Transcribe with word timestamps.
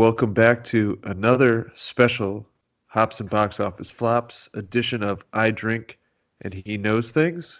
Welcome 0.00 0.32
back 0.32 0.64
to 0.64 0.98
another 1.02 1.70
special 1.74 2.46
Hops 2.86 3.20
and 3.20 3.28
Box 3.28 3.60
Office 3.60 3.90
Flops 3.90 4.48
edition 4.54 5.02
of 5.02 5.22
I 5.34 5.50
Drink 5.50 5.98
and 6.40 6.54
He 6.54 6.78
Knows 6.78 7.10
Things. 7.10 7.58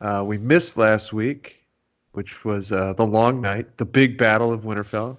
Uh, 0.00 0.24
we 0.26 0.38
missed 0.38 0.78
last 0.78 1.12
week, 1.12 1.66
which 2.12 2.46
was 2.46 2.72
uh, 2.72 2.94
the 2.94 3.04
long 3.04 3.42
night, 3.42 3.76
the 3.76 3.84
big 3.84 4.16
battle 4.16 4.54
of 4.54 4.62
Winterfell. 4.62 5.18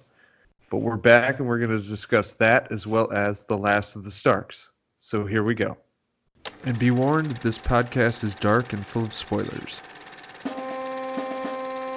But 0.68 0.78
we're 0.78 0.96
back 0.96 1.38
and 1.38 1.46
we're 1.46 1.60
going 1.60 1.80
to 1.80 1.88
discuss 1.88 2.32
that 2.32 2.72
as 2.72 2.88
well 2.88 3.08
as 3.12 3.44
The 3.44 3.56
Last 3.56 3.94
of 3.94 4.02
the 4.02 4.10
Starks. 4.10 4.68
So 4.98 5.24
here 5.24 5.44
we 5.44 5.54
go. 5.54 5.76
And 6.64 6.76
be 6.76 6.90
warned, 6.90 7.36
this 7.36 7.56
podcast 7.56 8.24
is 8.24 8.34
dark 8.34 8.72
and 8.72 8.84
full 8.84 9.04
of 9.04 9.14
spoilers. 9.14 9.80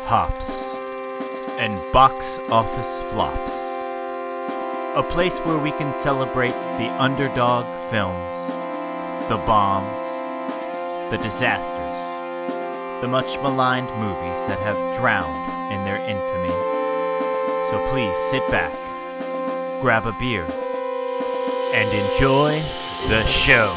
Hops 0.05 0.51
and 1.57 1.81
Box 1.91 2.37
Office 2.51 3.01
Flops. 3.11 3.70
A 4.93 5.01
place 5.01 5.37
where 5.45 5.57
we 5.57 5.71
can 5.71 5.93
celebrate 5.93 6.51
the 6.51 6.89
underdog 6.99 7.65
films, 7.89 8.49
the 9.29 9.37
bombs, 9.37 9.97
the 11.09 11.17
disasters, 11.17 11.97
the 13.01 13.07
much 13.07 13.41
maligned 13.41 13.87
movies 14.01 14.41
that 14.49 14.59
have 14.59 14.75
drowned 14.97 15.71
in 15.71 15.85
their 15.85 15.95
infamy. 15.95 16.49
So 17.69 17.87
please 17.89 18.17
sit 18.29 18.45
back, 18.49 18.73
grab 19.79 20.05
a 20.05 20.11
beer, 20.11 20.43
and 21.73 21.89
enjoy 21.93 22.59
the 23.07 23.25
show. 23.25 23.71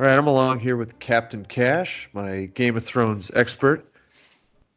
All 0.00 0.06
right, 0.06 0.16
I'm 0.16 0.28
along 0.28 0.60
here 0.60 0.78
with 0.78 0.98
Captain 0.98 1.44
Cash, 1.44 2.08
my 2.14 2.46
Game 2.54 2.74
of 2.74 2.82
Thrones 2.82 3.30
expert. 3.34 3.84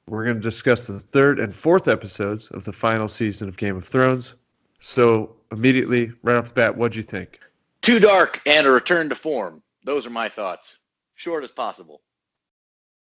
We're 0.06 0.26
going 0.26 0.36
to 0.36 0.42
discuss 0.42 0.88
the 0.88 1.00
third 1.00 1.40
and 1.40 1.56
fourth 1.56 1.88
episodes 1.88 2.50
of 2.50 2.66
the 2.66 2.74
final 2.74 3.08
season 3.08 3.48
of 3.48 3.56
Game 3.56 3.78
of 3.78 3.88
Thrones. 3.88 4.34
So, 4.80 5.34
immediately, 5.54 6.12
right 6.24 6.36
off 6.36 6.50
the 6.50 6.54
bat, 6.54 6.76
what'd 6.76 6.98
you 6.98 7.04
think? 7.04 7.40
Too 7.82 8.00
dark 8.00 8.42
and 8.46 8.68
a 8.68 8.70
return 8.70 9.08
to 9.08 9.16
form. 9.16 9.64
Those 9.86 10.06
are 10.06 10.10
my 10.10 10.28
thoughts. 10.28 10.78
Short 11.16 11.46
as 11.46 11.52
possible. 11.52 12.02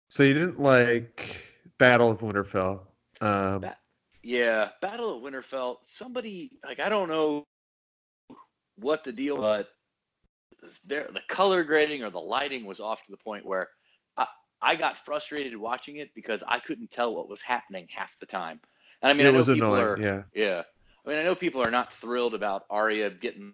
So, 0.09 0.23
you 0.23 0.33
didn't 0.33 0.59
like 0.59 1.38
Battle 1.77 2.11
of 2.11 2.19
Winterfell. 2.19 2.81
Um, 3.22 3.61
Ba- 3.61 3.77
Yeah, 4.23 4.72
Battle 4.81 5.16
of 5.16 5.23
Winterfell. 5.23 5.77
Somebody 5.85 6.59
like 6.66 6.81
I 6.81 6.89
don't 6.89 7.07
know 7.07 7.45
what 8.75 9.05
the 9.05 9.13
deal, 9.13 9.38
but 9.38 9.69
there 10.85 11.07
the 11.13 11.21
color 11.27 11.63
grading 11.63 12.03
or 12.03 12.09
the 12.09 12.19
lighting 12.19 12.65
was 12.65 12.79
off 12.79 13.03
to 13.05 13.11
the 13.11 13.17
point 13.17 13.45
where 13.45 13.69
I, 14.17 14.27
I 14.61 14.75
got 14.75 15.03
frustrated 15.05 15.55
watching 15.55 15.97
it 15.97 16.13
because 16.16 16.43
I 16.47 16.59
couldn't 16.59 16.91
tell 16.91 17.16
what 17.16 17.29
was 17.29 17.41
happening 17.41 17.88
half 17.89 18.11
the 18.19 18.25
time. 18.25 18.59
And 19.01 19.09
I 19.09 19.13
mean, 19.13 19.25
it 19.25 19.29
I 19.29 19.31
know 19.31 19.38
was 19.39 19.47
people 19.47 19.75
annoying. 19.75 19.83
are 19.83 19.99
Yeah. 19.99 20.23
yeah. 20.33 20.63
I 21.05 21.09
mean, 21.09 21.19
I 21.19 21.23
know 21.23 21.35
people 21.35 21.63
are 21.63 21.71
not 21.71 21.93
thrilled 21.93 22.33
about 22.33 22.66
Arya 22.69 23.09
getting 23.11 23.53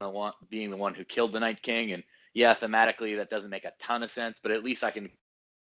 the 0.00 0.08
one 0.08 0.32
being 0.48 0.70
the 0.70 0.76
one 0.76 0.94
who 0.94 1.04
killed 1.04 1.32
the 1.32 1.40
Night 1.40 1.62
King, 1.62 1.92
and 1.92 2.02
yeah, 2.34 2.54
thematically 2.54 3.16
that 3.16 3.30
doesn't 3.30 3.50
make 3.50 3.64
a 3.64 3.72
ton 3.82 4.02
of 4.02 4.10
sense, 4.10 4.38
but 4.42 4.52
at 4.52 4.64
least 4.64 4.84
I 4.84 4.90
can 4.90 5.10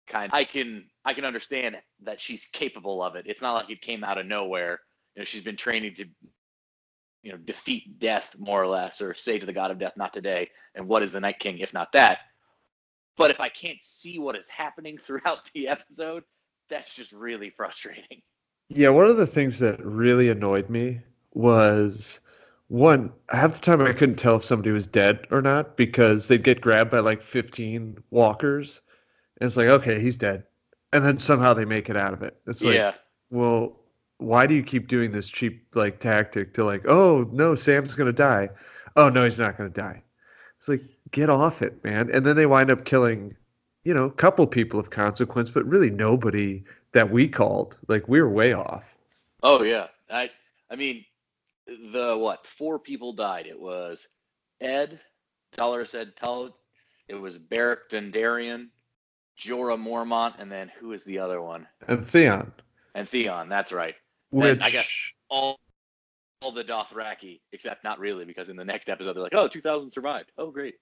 kind 0.07 0.31
I 0.33 0.43
can 0.43 0.85
I 1.05 1.13
can 1.13 1.25
understand 1.25 1.77
that 2.03 2.21
she's 2.21 2.45
capable 2.45 3.03
of 3.03 3.15
it. 3.15 3.25
It's 3.27 3.41
not 3.41 3.53
like 3.53 3.69
it 3.69 3.81
came 3.81 4.03
out 4.03 4.17
of 4.17 4.25
nowhere. 4.25 4.79
You 5.15 5.21
know, 5.21 5.25
she's 5.25 5.43
been 5.43 5.57
training 5.57 5.95
to 5.95 6.05
you 7.23 7.31
know 7.31 7.37
defeat 7.37 7.99
death 7.99 8.35
more 8.37 8.61
or 8.61 8.67
less, 8.67 9.01
or 9.01 9.13
say 9.13 9.39
to 9.39 9.45
the 9.45 9.53
god 9.53 9.71
of 9.71 9.79
death, 9.79 9.93
not 9.97 10.13
today. 10.13 10.49
And 10.75 10.87
what 10.87 11.03
is 11.03 11.11
the 11.11 11.19
Night 11.19 11.39
King 11.39 11.59
if 11.59 11.73
not 11.73 11.91
that? 11.93 12.19
But 13.17 13.31
if 13.31 13.41
I 13.41 13.49
can't 13.49 13.79
see 13.81 14.19
what 14.19 14.35
is 14.35 14.49
happening 14.49 14.97
throughout 15.01 15.49
the 15.53 15.67
episode, 15.67 16.23
that's 16.69 16.95
just 16.95 17.11
really 17.11 17.49
frustrating. 17.49 18.21
Yeah, 18.69 18.89
one 18.89 19.07
of 19.07 19.17
the 19.17 19.27
things 19.27 19.59
that 19.59 19.83
really 19.83 20.29
annoyed 20.29 20.69
me 20.69 21.01
was 21.33 22.19
one, 22.67 23.13
half 23.29 23.53
the 23.53 23.59
time 23.59 23.81
I 23.81 23.93
couldn't 23.93 24.17
tell 24.17 24.35
if 24.35 24.45
somebody 24.45 24.71
was 24.71 24.87
dead 24.87 25.25
or 25.31 25.41
not 25.41 25.77
because 25.77 26.27
they'd 26.27 26.43
get 26.43 26.59
grabbed 26.59 26.91
by 26.91 26.99
like 26.99 27.21
15 27.21 28.03
walkers. 28.11 28.81
And 29.39 29.47
it's 29.47 29.55
like, 29.55 29.67
okay, 29.67 30.01
he's 30.01 30.17
dead. 30.17 30.43
And 30.91 31.05
then 31.05 31.19
somehow 31.19 31.53
they 31.53 31.65
make 31.65 31.89
it 31.89 31.95
out 31.95 32.13
of 32.13 32.23
it. 32.23 32.37
It's 32.45 32.61
like, 32.61 32.75
yeah. 32.75 32.93
well, 33.29 33.79
why 34.19 34.47
do 34.47 34.55
you 34.55 34.63
keep 34.63 34.87
doing 34.87 35.11
this 35.11 35.27
cheap 35.27 35.67
like 35.75 35.99
tactic 35.99 36.53
to 36.55 36.63
like, 36.63 36.87
oh 36.87 37.27
no, 37.31 37.55
Sam's 37.55 37.95
gonna 37.95 38.11
die. 38.11 38.49
Oh 38.95 39.09
no, 39.09 39.25
he's 39.25 39.39
not 39.39 39.57
gonna 39.57 39.69
die. 39.69 40.01
It's 40.59 40.67
like, 40.67 40.83
get 41.11 41.29
off 41.29 41.61
it, 41.61 41.83
man. 41.83 42.09
And 42.11 42.25
then 42.25 42.35
they 42.35 42.45
wind 42.45 42.71
up 42.71 42.85
killing, 42.85 43.35
you 43.83 43.93
know, 43.93 44.05
a 44.05 44.11
couple 44.11 44.45
people 44.47 44.79
of 44.79 44.89
consequence, 44.89 45.49
but 45.49 45.65
really 45.65 45.89
nobody 45.89 46.63
that 46.93 47.11
we 47.11 47.27
called. 47.27 47.77
Like 47.87 48.07
we 48.07 48.21
were 48.21 48.29
way 48.29 48.53
off. 48.53 48.83
Oh 49.43 49.63
yeah. 49.63 49.87
I 50.09 50.31
I 50.69 50.75
mean 50.75 51.05
the 51.67 52.17
what? 52.17 52.47
Four 52.47 52.79
people 52.79 53.13
died. 53.13 53.45
It 53.45 53.59
was 53.59 54.07
Ed, 54.61 54.99
Dollar 55.53 55.85
said 55.85 56.15
Tull, 56.15 56.57
it 57.07 57.15
was 57.15 57.37
Beric 57.37 57.89
Dondarrion, 57.89 58.69
Jorah 59.39 59.81
Mormont, 59.81 60.35
and 60.39 60.51
then 60.51 60.71
who 60.79 60.93
is 60.93 61.03
the 61.03 61.19
other 61.19 61.41
one? 61.41 61.67
And 61.87 62.05
Theon, 62.05 62.51
And 62.95 63.07
Theon, 63.07 63.49
that's 63.49 63.71
right. 63.71 63.95
Which 64.31 64.59
I 64.61 64.69
guess 64.69 64.89
all 65.29 65.59
all 66.41 66.51
the 66.51 66.63
Dothraki, 66.63 67.41
except 67.51 67.83
not 67.83 67.99
really, 67.99 68.23
because 68.23 68.49
in 68.49 68.55
the 68.55 68.65
next 68.65 68.89
episode 68.89 69.13
they're 69.13 69.23
like, 69.23 69.33
Oh, 69.33 69.47
2000 69.47 69.89
survived. 69.91 70.31
Oh 70.37 70.51
great. 70.51 70.75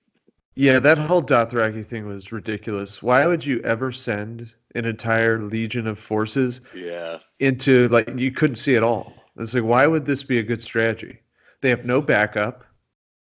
yeah, 0.55 0.79
that 0.79 0.97
whole 0.97 1.23
Dothraki 1.23 1.85
thing 1.85 2.05
was 2.07 2.31
ridiculous. 2.31 3.01
Why 3.01 3.25
would 3.25 3.45
you 3.45 3.61
ever 3.61 3.91
send 3.91 4.51
an 4.75 4.85
entire 4.85 5.41
legion 5.41 5.87
of 5.87 5.97
forces 5.99 6.59
Yeah. 6.73 7.19
into 7.39 7.87
like 7.89 8.09
you 8.17 8.31
couldn't 8.31 8.57
see 8.57 8.75
at 8.75 8.83
all? 8.83 9.13
It's 9.37 9.53
like 9.53 9.63
why 9.63 9.87
would 9.87 10.05
this 10.05 10.23
be 10.23 10.39
a 10.39 10.43
good 10.43 10.61
strategy? 10.61 11.19
They 11.61 11.69
have 11.69 11.85
no 11.85 12.01
backup. 12.01 12.63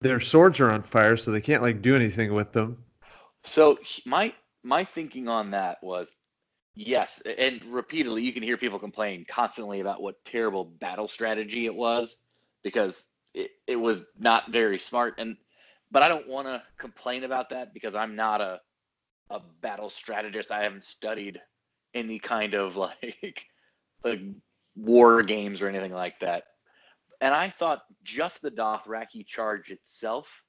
Their 0.01 0.19
swords 0.19 0.59
are 0.59 0.71
on 0.71 0.81
fire, 0.83 1.17
so 1.17 1.31
they 1.31 1.41
can't 1.41 1.61
like 1.63 1.81
do 1.81 1.95
anything 1.95 2.33
with 2.33 2.51
them. 2.51 2.77
So 3.43 3.79
my 4.05 4.33
my 4.63 4.83
thinking 4.83 5.27
on 5.29 5.51
that 5.51 5.77
was 5.81 6.09
yes, 6.79 7.21
and 7.37 7.61
repeatedly 7.65 8.23
you 8.23 8.31
can 8.31 8.43
hear 8.43 8.57
people 8.57 8.79
complain 8.79 9.25
constantly 9.27 9.81
about 9.81 10.01
what 10.01 10.23
terrible 10.23 10.63
battle 10.63 11.07
strategy 11.07 11.65
it 11.65 11.75
was 11.75 12.17
because 12.63 13.07
it, 13.33 13.51
it 13.67 13.75
was 13.75 14.05
not 14.17 14.51
very 14.51 14.79
smart 14.79 15.15
and 15.17 15.35
but 15.91 16.03
I 16.03 16.07
don't 16.07 16.27
want 16.27 16.47
to 16.47 16.61
complain 16.77 17.23
about 17.23 17.49
that 17.49 17.73
because 17.73 17.95
I'm 17.95 18.15
not 18.15 18.41
a 18.41 18.61
a 19.31 19.41
battle 19.61 19.89
strategist. 19.89 20.51
I 20.51 20.63
haven't 20.63 20.85
studied 20.85 21.39
any 21.93 22.17
kind 22.17 22.53
of 22.53 22.75
like 22.77 23.45
like 24.03 24.21
war 24.75 25.21
games 25.23 25.61
or 25.61 25.67
anything 25.67 25.93
like 25.93 26.19
that. 26.21 26.43
And 27.21 27.33
I 27.33 27.49
thought 27.49 27.81
just 28.03 28.41
the 28.41 28.51
Dothraki 28.51 29.25
charge 29.25 29.71
itself 29.71 30.43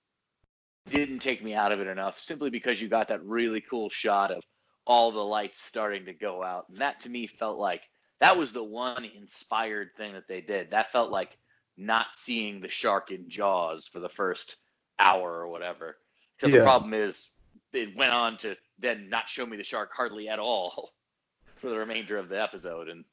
didn't 0.89 1.19
take 1.19 1.43
me 1.43 1.55
out 1.55 1.73
of 1.73 1.81
it 1.81 1.89
enough 1.89 2.21
simply 2.21 2.51
because 2.51 2.81
you 2.81 2.89
got 2.89 3.09
that 3.09 3.25
really 3.25 3.61
cool 3.61 3.91
shot 3.91 4.31
of 4.31 4.43
all 4.91 5.13
the 5.13 5.21
lights 5.25 5.63
starting 5.63 6.05
to 6.05 6.13
go 6.13 6.43
out. 6.43 6.69
And 6.69 6.81
that 6.81 7.01
to 7.03 7.09
me 7.09 7.29
felt 7.29 7.61
like 7.61 7.83
that 8.21 8.37
was 8.37 8.53
the 8.53 8.65
one 8.65 9.05
inspired 9.05 9.91
thing 9.97 10.15
that 10.15 10.27
they 10.27 10.41
did. 10.41 10.69
That 10.73 10.91
felt 10.91 11.13
like 11.13 11.39
not 11.77 12.07
seeing 12.17 12.61
the 12.61 12.69
shark 12.69 13.13
in 13.13 13.29
Jaws 13.31 13.87
for 13.87 14.01
the 14.01 14.09
first 14.09 14.57
hour 14.99 15.31
or 15.31 15.47
whatever. 15.47 15.99
Except 16.35 16.53
Yeah. 16.53 16.59
the 16.59 16.65
problem 16.65 16.93
is 16.93 17.29
it 17.73 17.97
went 17.97 18.11
on 18.11 18.37
to 18.39 18.57
then 18.81 19.09
not 19.09 19.29
show 19.29 19.47
me 19.47 19.57
the 19.57 19.63
shark 19.63 19.91
hardly 19.95 20.29
at 20.29 20.41
all 20.41 20.93
for 21.55 21.71
the 21.71 21.79
remainder 21.79 22.17
of 22.17 22.29
the 22.29 22.43
episode 22.43 22.89
and 22.89 23.05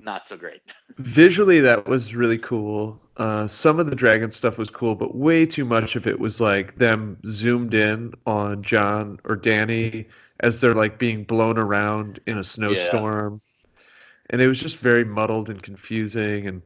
not 0.00 0.26
so 0.26 0.36
great. 0.36 0.60
Visually, 0.98 1.60
that 1.60 1.86
was 1.86 2.16
really 2.16 2.38
cool. 2.38 3.00
Uh, 3.18 3.46
some 3.46 3.78
of 3.78 3.88
the 3.88 3.94
dragon 3.94 4.32
stuff 4.32 4.58
was 4.58 4.70
cool, 4.70 4.96
but 4.96 5.14
way 5.14 5.46
too 5.46 5.64
much 5.64 5.94
of 5.94 6.08
it 6.08 6.18
was 6.18 6.40
like 6.40 6.74
them 6.78 7.16
zoomed 7.28 7.74
in 7.74 8.12
on 8.26 8.60
Jon 8.64 9.20
or 9.22 9.36
Dany 9.36 10.06
as 10.42 10.60
they're 10.60 10.74
like 10.74 10.98
being 10.98 11.24
blown 11.24 11.56
around 11.58 12.20
in 12.26 12.38
a 12.38 12.44
snowstorm. 12.44 13.40
And 14.30 14.40
it 14.40 14.48
was 14.48 14.60
just 14.60 14.78
very 14.78 15.04
muddled 15.04 15.48
and 15.50 15.62
confusing. 15.62 16.46
And 16.46 16.62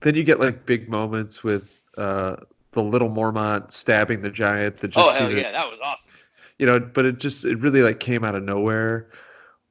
then 0.00 0.14
you 0.14 0.24
get 0.24 0.40
like 0.40 0.66
big 0.66 0.88
moments 0.88 1.42
with 1.42 1.80
uh, 1.96 2.36
the 2.72 2.82
little 2.82 3.08
Mormont 3.08 3.72
stabbing 3.72 4.20
the 4.22 4.30
giant 4.30 4.78
that 4.78 4.88
just 4.88 5.06
oh 5.06 5.12
hell 5.12 5.30
yeah, 5.30 5.52
that 5.52 5.66
was 5.66 5.78
awesome. 5.82 6.10
you 6.58 6.66
know, 6.66 6.78
but 6.80 7.04
it 7.04 7.18
just 7.18 7.44
it 7.44 7.56
really 7.60 7.82
like 7.82 8.00
came 8.00 8.24
out 8.24 8.34
of 8.34 8.42
nowhere. 8.42 9.08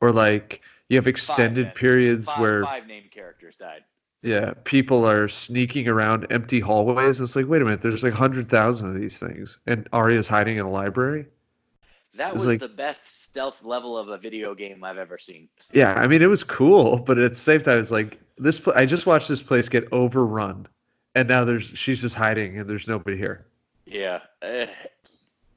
Or 0.01 0.12
like 0.12 0.62
you 0.89 0.98
have 0.98 1.07
extended 1.07 1.68
men. 1.68 1.74
periods 1.75 2.25
Five, 2.28 2.39
where 2.39 2.63
five 2.63 2.88
named 2.88 3.12
characters 3.12 3.56
died. 3.57 3.83
yeah, 4.22 4.54
people 4.63 5.07
are 5.07 5.28
sneaking 5.28 5.88
around 5.88 6.28
empty 6.30 6.60
hallways. 6.60 7.19
It's 7.19 7.36
like, 7.36 7.48
wait 7.48 7.62
a 7.62 7.66
minute, 7.66 7.81
there's 7.81 8.04
like 8.04 8.13
hundred 8.13 8.50
thousand 8.50 8.89
of 8.89 8.95
these 8.95 9.18
things, 9.19 9.60
and 9.66 9.88
Arya's 9.94 10.28
hiding 10.28 10.57
in 10.57 10.66
a 10.66 10.69
library. 10.69 11.25
That 12.15 12.33
was 12.33 12.45
like- 12.45 12.60
the 12.60 12.68
best 12.68 13.24
stealth 13.25 13.63
level 13.63 13.98
of 13.98 14.10
a 14.10 14.18
video 14.18 14.54
game 14.54 14.83
I've 14.83 14.98
ever 14.98 15.18
seen. 15.18 15.50
Yeah, 15.71 15.94
I 15.95 16.07
mean, 16.07 16.21
it 16.21 16.27
was 16.27 16.44
cool, 16.44 16.98
but 16.98 17.18
at 17.18 17.31
the 17.31 17.38
same 17.38 17.62
time, 17.62 17.80
it's 17.80 17.92
like 17.92 18.19
this. 18.38 18.60
Pl- 18.60 18.74
I 18.75 18.86
just 18.86 19.06
watched 19.06 19.27
this 19.27 19.42
place 19.42 19.68
get 19.68 19.88
overrun, 19.92 20.68
and 21.15 21.27
now 21.27 21.44
there's 21.44 21.63
she's 21.65 22.01
just 22.01 22.15
hiding, 22.15 22.60
and 22.60 22.69
there's 22.69 22.88
nobody 22.88 23.18
here. 23.18 23.48
Yeah. 23.86 24.19
eh, 24.44 24.68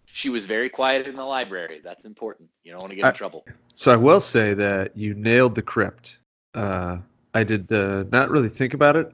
she 0.07 0.31
was 0.31 0.47
very 0.47 0.69
quiet 0.71 1.07
in 1.07 1.15
the 1.15 1.25
library. 1.25 1.81
That's 1.85 2.05
important. 2.07 2.49
You 2.65 2.73
don't 2.73 2.81
want 2.81 2.91
to 2.93 2.97
get 2.97 3.03
in 3.03 3.09
I- 3.09 3.13
trouble. 3.13 3.45
So 3.75 3.93
I 3.93 3.97
will 3.97 4.21
say 4.21 4.55
that 4.55 4.97
you 4.97 5.13
nailed 5.15 5.55
the 5.55 5.63
crypt. 5.63 6.17
Uh, 6.55 6.99
I 7.35 7.45
did 7.45 7.71
uh, 7.71 8.05
not 8.11 8.31
really 8.31 8.49
think 8.49 8.73
about 8.73 8.97
it 8.97 9.13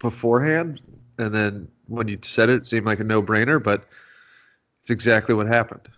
beforehand, 0.00 0.80
and 1.18 1.32
then 1.32 1.68
when 1.86 2.08
you 2.08 2.18
said 2.22 2.48
it, 2.48 2.56
it 2.56 2.66
seemed 2.66 2.86
like 2.86 2.98
a 2.98 3.04
no-brainer. 3.04 3.62
But 3.62 3.84
it's 4.82 4.90
exactly 4.90 5.34
what 5.36 5.46
happened. 5.46 5.88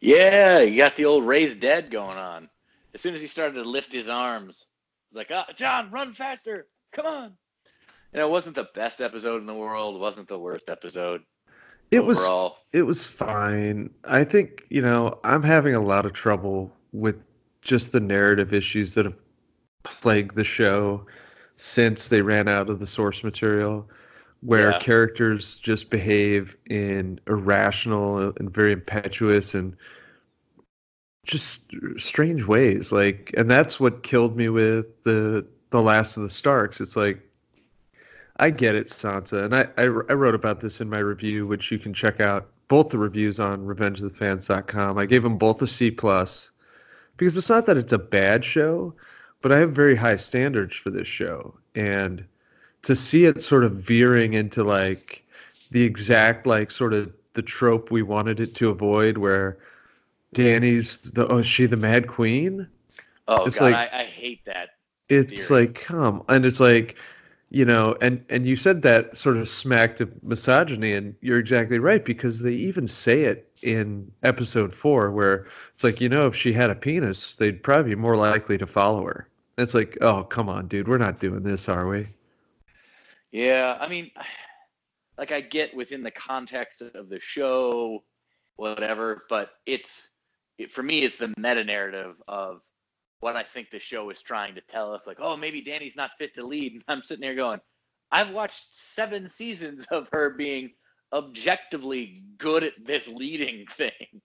Yeah, 0.00 0.60
you 0.60 0.76
got 0.76 0.96
the 0.96 1.04
old 1.04 1.26
raised 1.26 1.60
dead 1.60 1.90
going 1.90 2.18
on. 2.18 2.48
As 2.94 3.00
soon 3.00 3.14
as 3.14 3.20
he 3.20 3.26
started 3.26 3.54
to 3.54 3.68
lift 3.68 3.92
his 3.92 4.08
arms, 4.08 4.66
it's 5.10 5.16
like, 5.16 5.30
ah, 5.32 5.46
Jon, 5.54 5.90
run 5.90 6.12
faster. 6.12 6.66
Come 6.92 7.06
on. 7.06 7.32
And 8.12 8.22
it 8.22 8.28
wasn't 8.28 8.54
the 8.54 8.68
best 8.74 9.00
episode 9.00 9.40
in 9.40 9.46
the 9.46 9.54
world. 9.54 9.96
It 9.96 10.00
wasn't 10.00 10.28
the 10.28 10.38
worst 10.38 10.68
episode. 10.68 11.22
It 11.90 12.04
was 12.04 12.18
overall. 12.18 12.56
it 12.72 12.82
was 12.82 13.06
fine. 13.06 13.90
I 14.04 14.24
think 14.24 14.64
you 14.70 14.82
know 14.82 15.18
I'm 15.22 15.42
having 15.42 15.74
a 15.74 15.80
lot 15.80 16.04
of 16.04 16.12
trouble 16.12 16.72
with 16.92 17.16
just 17.62 17.92
the 17.92 18.00
narrative 18.00 18.52
issues 18.52 18.94
that 18.94 19.04
have 19.04 19.14
plagued 19.84 20.34
the 20.34 20.44
show 20.44 21.06
since 21.56 22.08
they 22.08 22.20
ran 22.22 22.48
out 22.48 22.68
of 22.68 22.80
the 22.80 22.86
source 22.86 23.22
material, 23.22 23.88
where 24.46 24.70
Yeah. 24.70 24.78
characters 24.78 25.56
just 25.56 25.90
behave 25.90 26.56
in 26.70 27.18
irrational 27.26 28.32
and 28.38 28.52
very 28.54 28.72
impetuous 28.72 29.54
and 29.54 29.76
just 31.24 31.72
strange 31.96 32.44
ways. 32.44 32.92
Like, 32.92 33.32
and 33.36 33.50
that's 33.50 33.80
what 33.80 34.02
killed 34.04 34.36
me 34.36 34.48
with 34.48 34.86
the 35.02 35.44
the 35.70 35.82
Last 35.82 36.16
of 36.16 36.22
the 36.22 36.30
Starks. 36.30 36.80
It's 36.80 36.94
like 36.96 37.20
I 38.38 38.50
get 38.50 38.74
it, 38.76 38.88
Sansa, 38.88 39.44
and 39.44 39.54
I, 39.56 39.62
I, 39.76 39.82
I 39.82 40.14
wrote 40.14 40.34
about 40.34 40.60
this 40.60 40.80
in 40.80 40.88
my 40.88 40.98
review, 40.98 41.46
which 41.46 41.72
you 41.72 41.78
can 41.78 41.92
check 41.92 42.20
out 42.20 42.48
both 42.68 42.90
the 42.90 42.98
reviews 42.98 43.40
on 43.40 43.66
RevengeOfTheFans.com. 43.66 44.98
I 44.98 45.06
gave 45.06 45.22
them 45.22 45.38
both 45.38 45.60
a 45.62 45.66
C 45.66 45.90
plus 45.90 46.50
because 47.16 47.36
it's 47.36 47.48
not 47.48 47.66
that 47.66 47.76
it's 47.78 47.92
a 47.94 47.98
bad 47.98 48.44
show, 48.44 48.94
but 49.42 49.50
I 49.52 49.58
have 49.58 49.72
very 49.72 49.96
high 49.96 50.16
standards 50.16 50.76
for 50.76 50.90
this 50.90 51.08
show, 51.08 51.54
and 51.74 52.24
to 52.86 52.94
see 52.94 53.24
it 53.24 53.42
sort 53.42 53.64
of 53.64 53.72
veering 53.72 54.34
into 54.34 54.62
like 54.64 55.24
the 55.72 55.82
exact 55.82 56.46
like 56.46 56.70
sort 56.70 56.92
of 56.94 57.12
the 57.34 57.42
trope 57.42 57.90
we 57.90 58.02
wanted 58.02 58.38
it 58.40 58.54
to 58.54 58.70
avoid, 58.70 59.18
where 59.18 59.58
Dany's 60.34 60.98
the 60.98 61.26
oh 61.28 61.38
is 61.38 61.46
she 61.46 61.66
the 61.66 61.76
Mad 61.76 62.06
Queen? 62.08 62.66
Oh, 63.28 63.44
it's 63.44 63.58
God, 63.58 63.72
like- 63.72 63.92
I, 63.92 64.00
I 64.02 64.04
hate 64.04 64.44
that. 64.46 64.70
it's 65.08 65.32
theory. 65.48 65.66
like 65.66 65.74
come 65.74 66.22
and 66.28 66.46
it's 66.46 66.60
like 66.60 66.96
you 67.50 67.64
know 67.64 67.96
and 68.00 68.24
and 68.28 68.46
you 68.46 68.54
said 68.56 68.82
that 68.82 69.16
sort 69.16 69.36
of 69.36 69.48
smacked 69.48 70.00
of 70.00 70.10
misogyny 70.22 70.92
and 70.92 71.14
you're 71.22 71.38
exactly 71.38 71.78
right 71.78 72.04
because 72.04 72.40
they 72.40 72.52
even 72.52 72.86
say 72.88 73.22
it 73.24 73.48
in 73.62 74.10
episode 74.22 74.72
four 74.74 75.10
where 75.10 75.46
it's 75.74 75.82
like 75.84 76.00
you 76.00 76.08
know 76.08 76.26
if 76.26 76.34
she 76.36 76.52
had 76.52 76.70
a 76.70 76.74
penis 76.74 77.34
they'd 77.34 77.62
probably 77.62 77.90
be 77.94 78.00
more 78.00 78.16
likely 78.16 78.58
to 78.58 78.66
follow 78.66 79.04
her 79.04 79.28
it's 79.58 79.74
like 79.74 79.96
oh 80.00 80.22
come 80.24 80.48
on 80.48 80.66
dude 80.68 80.88
we're 80.88 80.98
not 80.98 81.18
doing 81.20 81.42
this 81.44 81.68
are 81.68 81.86
we 81.88 82.06
Yeah, 83.32 83.76
I 83.80 83.88
mean, 83.88 84.10
like 85.18 85.32
I 85.32 85.40
get 85.40 85.74
within 85.74 86.02
the 86.02 86.10
context 86.10 86.82
of 86.82 87.08
the 87.08 87.20
show, 87.20 88.04
whatever, 88.56 89.24
but 89.28 89.50
it's 89.66 90.08
it, 90.58 90.72
for 90.72 90.82
me, 90.82 91.00
it's 91.02 91.18
the 91.18 91.34
meta 91.36 91.64
narrative 91.64 92.16
of 92.28 92.60
what 93.20 93.36
I 93.36 93.42
think 93.42 93.70
the 93.70 93.78
show 93.80 94.08
is 94.10 94.22
trying 94.22 94.54
to 94.54 94.60
tell 94.70 94.92
us. 94.92 95.06
Like, 95.06 95.18
oh, 95.20 95.36
maybe 95.36 95.60
Dany's 95.60 95.96
not 95.96 96.10
fit 96.18 96.34
to 96.34 96.46
lead, 96.46 96.72
and 96.74 96.82
I'm 96.88 97.02
sitting 97.02 97.20
there 97.22 97.34
going, 97.34 97.60
I've 98.12 98.30
watched 98.30 98.74
seven 98.74 99.28
seasons 99.28 99.86
of 99.90 100.08
her 100.12 100.30
being 100.30 100.70
objectively 101.12 102.22
good 102.38 102.62
at 102.62 102.72
this 102.84 103.08
leading 103.08 103.66
thing, 103.72 104.20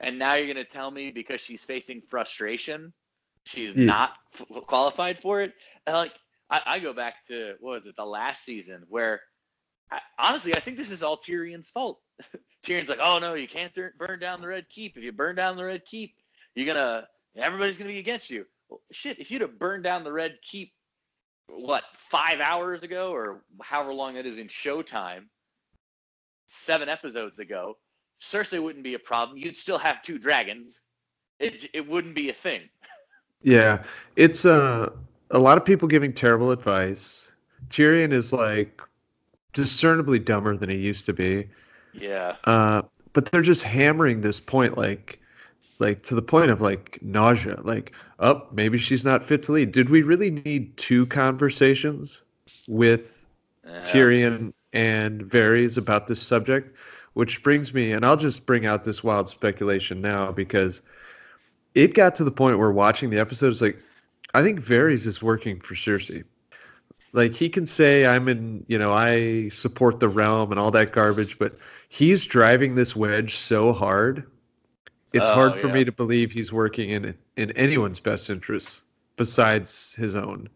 and 0.00 0.18
now 0.18 0.34
you're 0.34 0.46
gonna 0.52 0.64
tell 0.64 0.90
me 0.90 1.10
because 1.10 1.40
she's 1.40 1.64
facing 1.64 2.02
frustration, 2.08 2.92
she's 3.44 3.74
Yeah. 3.74 3.84
not 3.84 4.10
f- 4.34 4.46
qualified 4.66 5.18
for 5.18 5.40
it. 5.42 5.52
And 5.86 5.96
like, 5.96 6.12
I, 6.50 6.60
I 6.66 6.78
go 6.78 6.92
back 6.92 7.26
to 7.28 7.54
what 7.60 7.82
was 7.82 7.86
it, 7.86 7.96
the 7.96 8.04
last 8.04 8.44
season 8.44 8.84
where 8.88 9.20
I, 9.90 10.00
honestly 10.18 10.54
I 10.54 10.60
think 10.60 10.76
this 10.76 10.90
is 10.90 11.02
all 11.02 11.16
Tyrion's 11.16 11.70
fault. 11.70 12.00
Tyrion's 12.64 12.88
like, 12.88 12.98
oh 13.00 13.18
no, 13.18 13.34
you 13.34 13.48
can't 13.48 13.74
tur- 13.74 13.94
burn 13.98 14.18
down 14.18 14.40
the 14.40 14.48
Red 14.48 14.66
Keep. 14.68 14.96
If 14.96 15.02
you 15.02 15.12
burn 15.12 15.36
down 15.36 15.56
the 15.56 15.64
Red 15.64 15.84
Keep, 15.84 16.14
you're 16.54 16.66
gonna 16.66 17.06
everybody's 17.36 17.78
gonna 17.78 17.90
be 17.90 17.98
against 17.98 18.30
you. 18.30 18.44
Well, 18.68 18.80
shit, 18.92 19.18
if 19.18 19.30
you'd 19.30 19.42
have 19.42 19.58
burned 19.58 19.84
down 19.84 20.04
the 20.04 20.12
Red 20.12 20.38
Keep, 20.42 20.72
what 21.48 21.84
five 21.94 22.40
hours 22.40 22.82
ago 22.82 23.12
or 23.12 23.44
however 23.62 23.92
long 23.92 24.14
that 24.14 24.26
is 24.26 24.36
in 24.36 24.48
Showtime, 24.48 25.26
seven 26.46 26.88
episodes 26.88 27.38
ago, 27.38 27.76
Cersei 28.22 28.62
wouldn't 28.62 28.84
be 28.84 28.94
a 28.94 28.98
problem. 28.98 29.38
You'd 29.38 29.56
still 29.56 29.78
have 29.78 30.02
two 30.02 30.18
dragons. 30.18 30.80
It 31.38 31.66
it 31.74 31.86
wouldn't 31.86 32.14
be 32.14 32.30
a 32.30 32.32
thing. 32.32 32.62
yeah 33.42 33.82
it's 34.16 34.46
uh 34.46 34.90
a 35.30 35.38
lot 35.38 35.58
of 35.58 35.64
people 35.64 35.88
giving 35.88 36.12
terrible 36.12 36.50
advice. 36.50 37.30
Tyrion 37.68 38.12
is 38.12 38.32
like 38.32 38.80
discernibly 39.52 40.18
dumber 40.18 40.56
than 40.56 40.68
he 40.68 40.76
used 40.76 41.06
to 41.06 41.12
be. 41.12 41.48
Yeah. 41.92 42.36
uh, 42.44 42.82
but 43.16 43.24
they're 43.32 43.40
just 43.40 43.62
hammering 43.62 44.20
this 44.20 44.38
point 44.38 44.76
like 44.76 45.18
like 45.78 46.02
to 46.02 46.14
the 46.14 46.22
point 46.22 46.50
of 46.50 46.60
like 46.60 46.98
nausea 47.02 47.58
like 47.62 47.92
oh 48.18 48.46
maybe 48.52 48.76
she's 48.76 49.04
not 49.04 49.24
fit 49.24 49.42
to 49.44 49.52
lead. 49.52 49.72
Did 49.72 49.88
we 49.88 50.02
really 50.02 50.30
need 50.30 50.76
two 50.76 51.06
conversations 51.06 52.20
with 52.68 53.24
tyrion 53.86 54.52
and 54.74 55.22
Varys 55.22 55.78
about 55.78 56.08
this 56.08 56.20
subject? 56.20 56.74
Which 57.14 57.42
brings 57.42 57.72
me 57.72 57.92
and 57.92 58.04
i'll 58.04 58.18
just 58.18 58.44
bring 58.44 58.66
out 58.66 58.84
this 58.84 59.02
wild 59.02 59.30
speculation 59.30 60.02
now 60.02 60.30
because 60.30 60.82
it 61.74 61.94
got 61.94 62.14
to 62.16 62.24
the 62.24 62.30
point 62.30 62.58
where 62.58 62.70
watching 62.70 63.08
the 63.08 63.18
episode 63.18 63.52
is 63.52 63.62
like 63.62 63.78
i 64.36 64.42
think 64.42 64.60
Varys 64.60 65.06
is 65.06 65.22
working 65.22 65.60
for 65.60 65.74
cersei 65.74 66.24
like 67.12 67.34
he 67.34 67.48
can 67.48 67.66
say 67.66 68.06
i'm 68.06 68.28
in 68.28 68.64
you 68.68 68.78
know 68.78 68.92
i 68.92 69.48
support 69.48 70.00
the 70.00 70.08
realm 70.08 70.50
and 70.50 70.60
all 70.60 70.70
that 70.70 70.92
garbage 70.92 71.38
but 71.38 71.56
he's 71.88 72.24
driving 72.24 72.74
this 72.74 72.94
wedge 72.94 73.36
so 73.36 73.72
hard 73.72 74.24
it's 75.12 75.28
Oh, 75.30 75.34
hard 75.34 75.56
for 75.56 75.68
yeah. 75.68 75.72
me 75.74 75.84
to 75.84 75.92
believe 75.92 76.30
he's 76.30 76.52
working 76.52 76.90
in 76.90 77.14
in 77.36 77.50
anyone's 77.52 78.00
best 78.00 78.28
interests 78.30 78.82
besides 79.16 79.94
his 79.94 80.14
own 80.14 80.48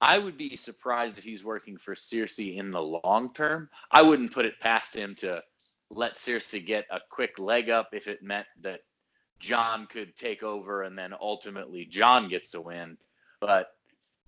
I 0.00 0.18
would 0.18 0.36
be 0.36 0.54
surprised 0.54 1.16
if 1.16 1.24
he's 1.24 1.44
working 1.44 1.78
for 1.78 1.94
Cersei 1.94 2.58
in 2.58 2.70
the 2.70 2.82
long 2.82 3.32
term. 3.32 3.70
I 3.90 4.02
wouldn't 4.02 4.32
put 4.32 4.44
it 4.44 4.60
past 4.60 4.94
him 4.94 5.14
to 5.16 5.42
let 5.90 6.16
Cersei 6.16 6.64
get 6.64 6.84
a 6.90 7.00
quick 7.10 7.38
leg 7.38 7.70
up 7.70 7.88
if 7.92 8.06
it 8.06 8.22
meant 8.22 8.46
that 8.60 8.80
Jon 9.44 9.86
could 9.86 10.16
take 10.16 10.42
over 10.42 10.84
and 10.84 10.98
then 10.98 11.12
ultimately 11.20 11.84
Jon 11.84 12.28
gets 12.28 12.48
to 12.50 12.62
win. 12.62 12.96
But 13.40 13.68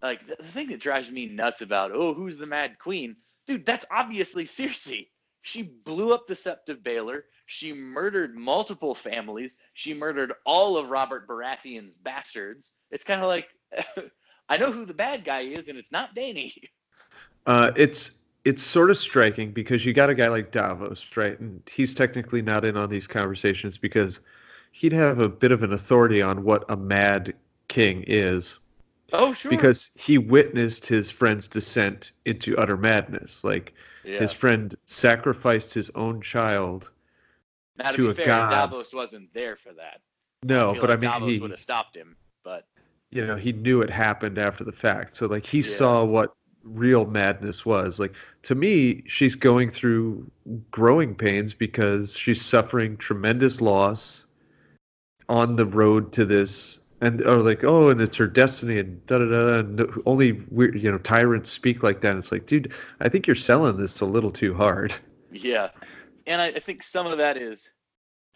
like 0.02 0.26
the, 0.26 0.36
the 0.38 0.48
thing 0.48 0.68
that 0.68 0.80
drives 0.80 1.10
me 1.10 1.26
nuts 1.26 1.62
about 1.62 1.90
oh 1.92 2.12
who's 2.12 2.36
the 2.36 2.46
Mad 2.46 2.78
Queen, 2.78 3.16
dude, 3.46 3.64
that's 3.64 3.86
obviously 3.90 4.44
Cersei. 4.44 5.08
She 5.40 5.62
blew 5.62 6.12
up 6.12 6.26
the 6.26 6.34
Sept 6.34 6.68
of 6.68 6.78
Baelor. 6.78 7.22
She 7.46 7.72
murdered 7.72 8.36
multiple 8.36 8.94
families. 8.94 9.56
She 9.74 9.94
murdered 9.94 10.32
all 10.44 10.76
of 10.76 10.90
Robert 10.90 11.26
Baratheon's 11.26 11.96
bastards. 11.96 12.74
It's 12.90 13.04
kind 13.04 13.22
of 13.22 13.28
like 13.28 13.48
I 14.50 14.58
know 14.58 14.70
who 14.70 14.84
the 14.84 14.94
bad 14.94 15.24
guy 15.24 15.40
is, 15.40 15.68
and 15.68 15.78
it's 15.78 15.92
not 15.92 16.14
Dany. 16.14 16.52
Uh, 17.46 17.70
it's 17.74 18.10
it's 18.44 18.62
sort 18.62 18.90
of 18.90 18.98
striking 18.98 19.50
because 19.50 19.84
you 19.84 19.92
got 19.92 20.10
a 20.10 20.14
guy 20.14 20.28
like 20.28 20.52
Davos, 20.52 21.16
right? 21.16 21.38
And 21.40 21.62
he's 21.70 21.94
technically 21.94 22.42
not 22.42 22.64
in 22.64 22.76
on 22.76 22.88
these 22.88 23.06
conversations 23.06 23.78
because 23.78 24.20
he'd 24.76 24.92
have 24.92 25.20
a 25.20 25.28
bit 25.28 25.52
of 25.52 25.62
an 25.62 25.72
authority 25.72 26.20
on 26.20 26.44
what 26.44 26.62
a 26.68 26.76
mad 26.76 27.32
king 27.68 28.04
is 28.06 28.58
Oh, 29.14 29.32
sure. 29.32 29.50
because 29.50 29.90
he 29.94 30.18
witnessed 30.18 30.84
his 30.84 31.10
friend's 31.10 31.48
descent 31.48 32.12
into 32.26 32.54
utter 32.58 32.76
madness. 32.76 33.42
Like 33.42 33.72
yeah. 34.04 34.18
his 34.18 34.32
friend 34.32 34.76
sacrificed 34.84 35.72
his 35.72 35.90
own 35.94 36.20
child. 36.20 36.90
now 37.78 37.90
to, 37.92 37.96
to 37.96 38.02
be 38.02 38.10
a 38.10 38.14
fair, 38.14 38.26
god. 38.26 38.50
Davos 38.50 38.92
wasn't 38.92 39.32
there 39.32 39.56
for 39.56 39.72
that. 39.72 40.02
No, 40.42 40.72
feel 40.72 40.80
but 40.82 40.90
like 40.90 40.98
I 40.98 41.00
mean, 41.00 41.10
Davos 41.10 41.30
he, 41.30 41.38
would 41.38 41.50
have 41.52 41.60
stopped 41.60 41.96
him. 41.96 42.14
But 42.44 42.66
you 43.10 43.26
know, 43.26 43.36
he 43.36 43.52
knew 43.52 43.80
it 43.80 43.88
happened 43.88 44.36
after 44.36 44.62
the 44.62 44.72
fact. 44.72 45.16
So 45.16 45.26
like 45.26 45.46
he 45.46 45.60
Yeah. 45.60 45.70
saw 45.70 46.04
what 46.04 46.34
real 46.64 47.06
madness 47.06 47.64
was. 47.64 47.98
Like 47.98 48.14
to 48.42 48.54
me, 48.54 49.04
she's 49.06 49.36
going 49.36 49.70
through 49.70 50.30
growing 50.70 51.14
pains 51.14 51.54
because 51.54 52.14
she's 52.14 52.42
suffering 52.42 52.98
tremendous 52.98 53.62
loss 53.62 54.25
on 55.28 55.56
the 55.56 55.66
road 55.66 56.12
to 56.12 56.24
this 56.24 56.80
and 57.00 57.20
are 57.22 57.42
like 57.42 57.64
oh 57.64 57.90
and 57.90 58.00
it's 58.00 58.16
her 58.16 58.26
destiny 58.26 58.78
and 58.78 59.04
da 59.06 59.18
da 59.18 59.26
da 59.26 59.58
and 59.58 59.86
only 60.06 60.32
weird 60.50 60.80
you 60.80 60.90
know 60.90 60.98
tyrants 60.98 61.50
speak 61.50 61.82
like 61.82 62.00
that 62.00 62.16
it's 62.16 62.32
like 62.32 62.46
dude 62.46 62.72
i 63.00 63.08
think 63.08 63.26
you're 63.26 63.36
selling 63.36 63.76
this 63.76 64.00
a 64.00 64.04
little 64.04 64.30
too 64.30 64.54
hard 64.54 64.94
yeah, 65.42 65.70
and 66.26 66.40
I, 66.40 66.46
I 66.46 66.60
think 66.60 66.82
some 66.82 67.06
of 67.06 67.18
that 67.18 67.36
is 67.36 67.70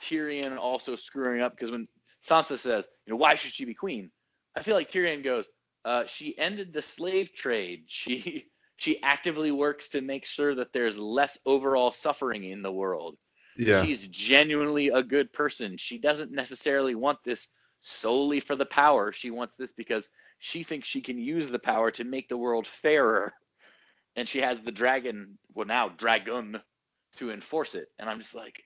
Tyrion 0.01 0.57
also 0.59 0.97
screwing 0.97 1.41
up 1.41 1.53
because 1.53 1.71
when 1.71 1.89
Sansa 2.23 2.59
says, 2.59 2.89
you 3.07 3.13
know, 3.13 3.17
why 3.17 3.35
should 3.35 3.53
she 3.53 3.65
be 3.65 3.75
queen? 3.75 4.11
I 4.57 4.63
feel 4.63 4.75
like 4.75 4.91
Tyrion 4.91 5.23
goes, 5.23 5.49
uh, 5.85 6.05
she 6.07 6.37
ended 6.39 6.73
the 6.73 6.83
slave 6.83 7.33
trade. 7.35 7.85
She 7.89 8.47
she 8.77 9.03
actively 9.03 9.51
works 9.51 9.91
to 9.91 10.01
make 10.01 10.25
sure 10.25 10.55
that 10.55 10.73
there's 10.73 10.97
less 10.97 11.37
overall 11.45 11.93
suffering 11.93 12.45
in 12.45 12.63
the 12.63 12.73
world. 12.73 13.19
Yeah. 13.57 13.85
She's 13.85 14.07
genuinely 14.09 14.89
a 14.89 15.03
good 15.03 15.33
person. 15.33 15.77
She 15.77 15.99
doesn't 15.99 16.33
necessarily 16.33 16.95
want 16.95 17.19
this 17.25 17.49
solely 17.81 18.41
for 18.41 18.57
the 18.57 18.67
power. 18.67 19.13
She 19.13 19.31
wants 19.31 19.57
this 19.57 19.73
because 19.73 20.09
she 20.39 20.63
thinks 20.63 20.89
she 20.89 21.01
can 21.01 21.19
use 21.19 21.49
the 21.49 21.59
power 21.59 21.91
to 21.93 22.05
make 22.05 22.29
the 22.29 22.37
world 22.37 22.67
fairer. 22.67 23.33
And 24.17 24.29
she 24.29 24.41
has 24.41 24.61
the 24.61 24.73
dragon, 24.73 25.39
well, 25.55 25.67
now 25.67 25.89
dragon, 25.91 26.61
to 27.17 27.31
enforce 27.31 27.75
it. 27.75 27.89
And 27.99 28.09
I'm 28.09 28.19
just 28.19 28.35
like, 28.35 28.63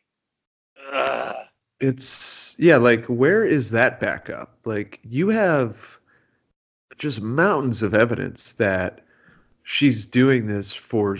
ugh. 0.93 1.37
It's 1.81 2.55
yeah, 2.59 2.77
like 2.77 3.05
where 3.07 3.45
is 3.45 3.71
that 3.71 4.01
backup? 4.01 4.59
Like 4.65 5.01
you 5.03 5.29
have 5.29 5.99
just 6.97 7.21
mountains 7.21 7.83
of 7.83 7.95
evidence 7.95 8.53
that 8.53 9.05
she's 9.65 10.07
doing 10.07 10.47
this 10.47 10.73
for 10.73 11.19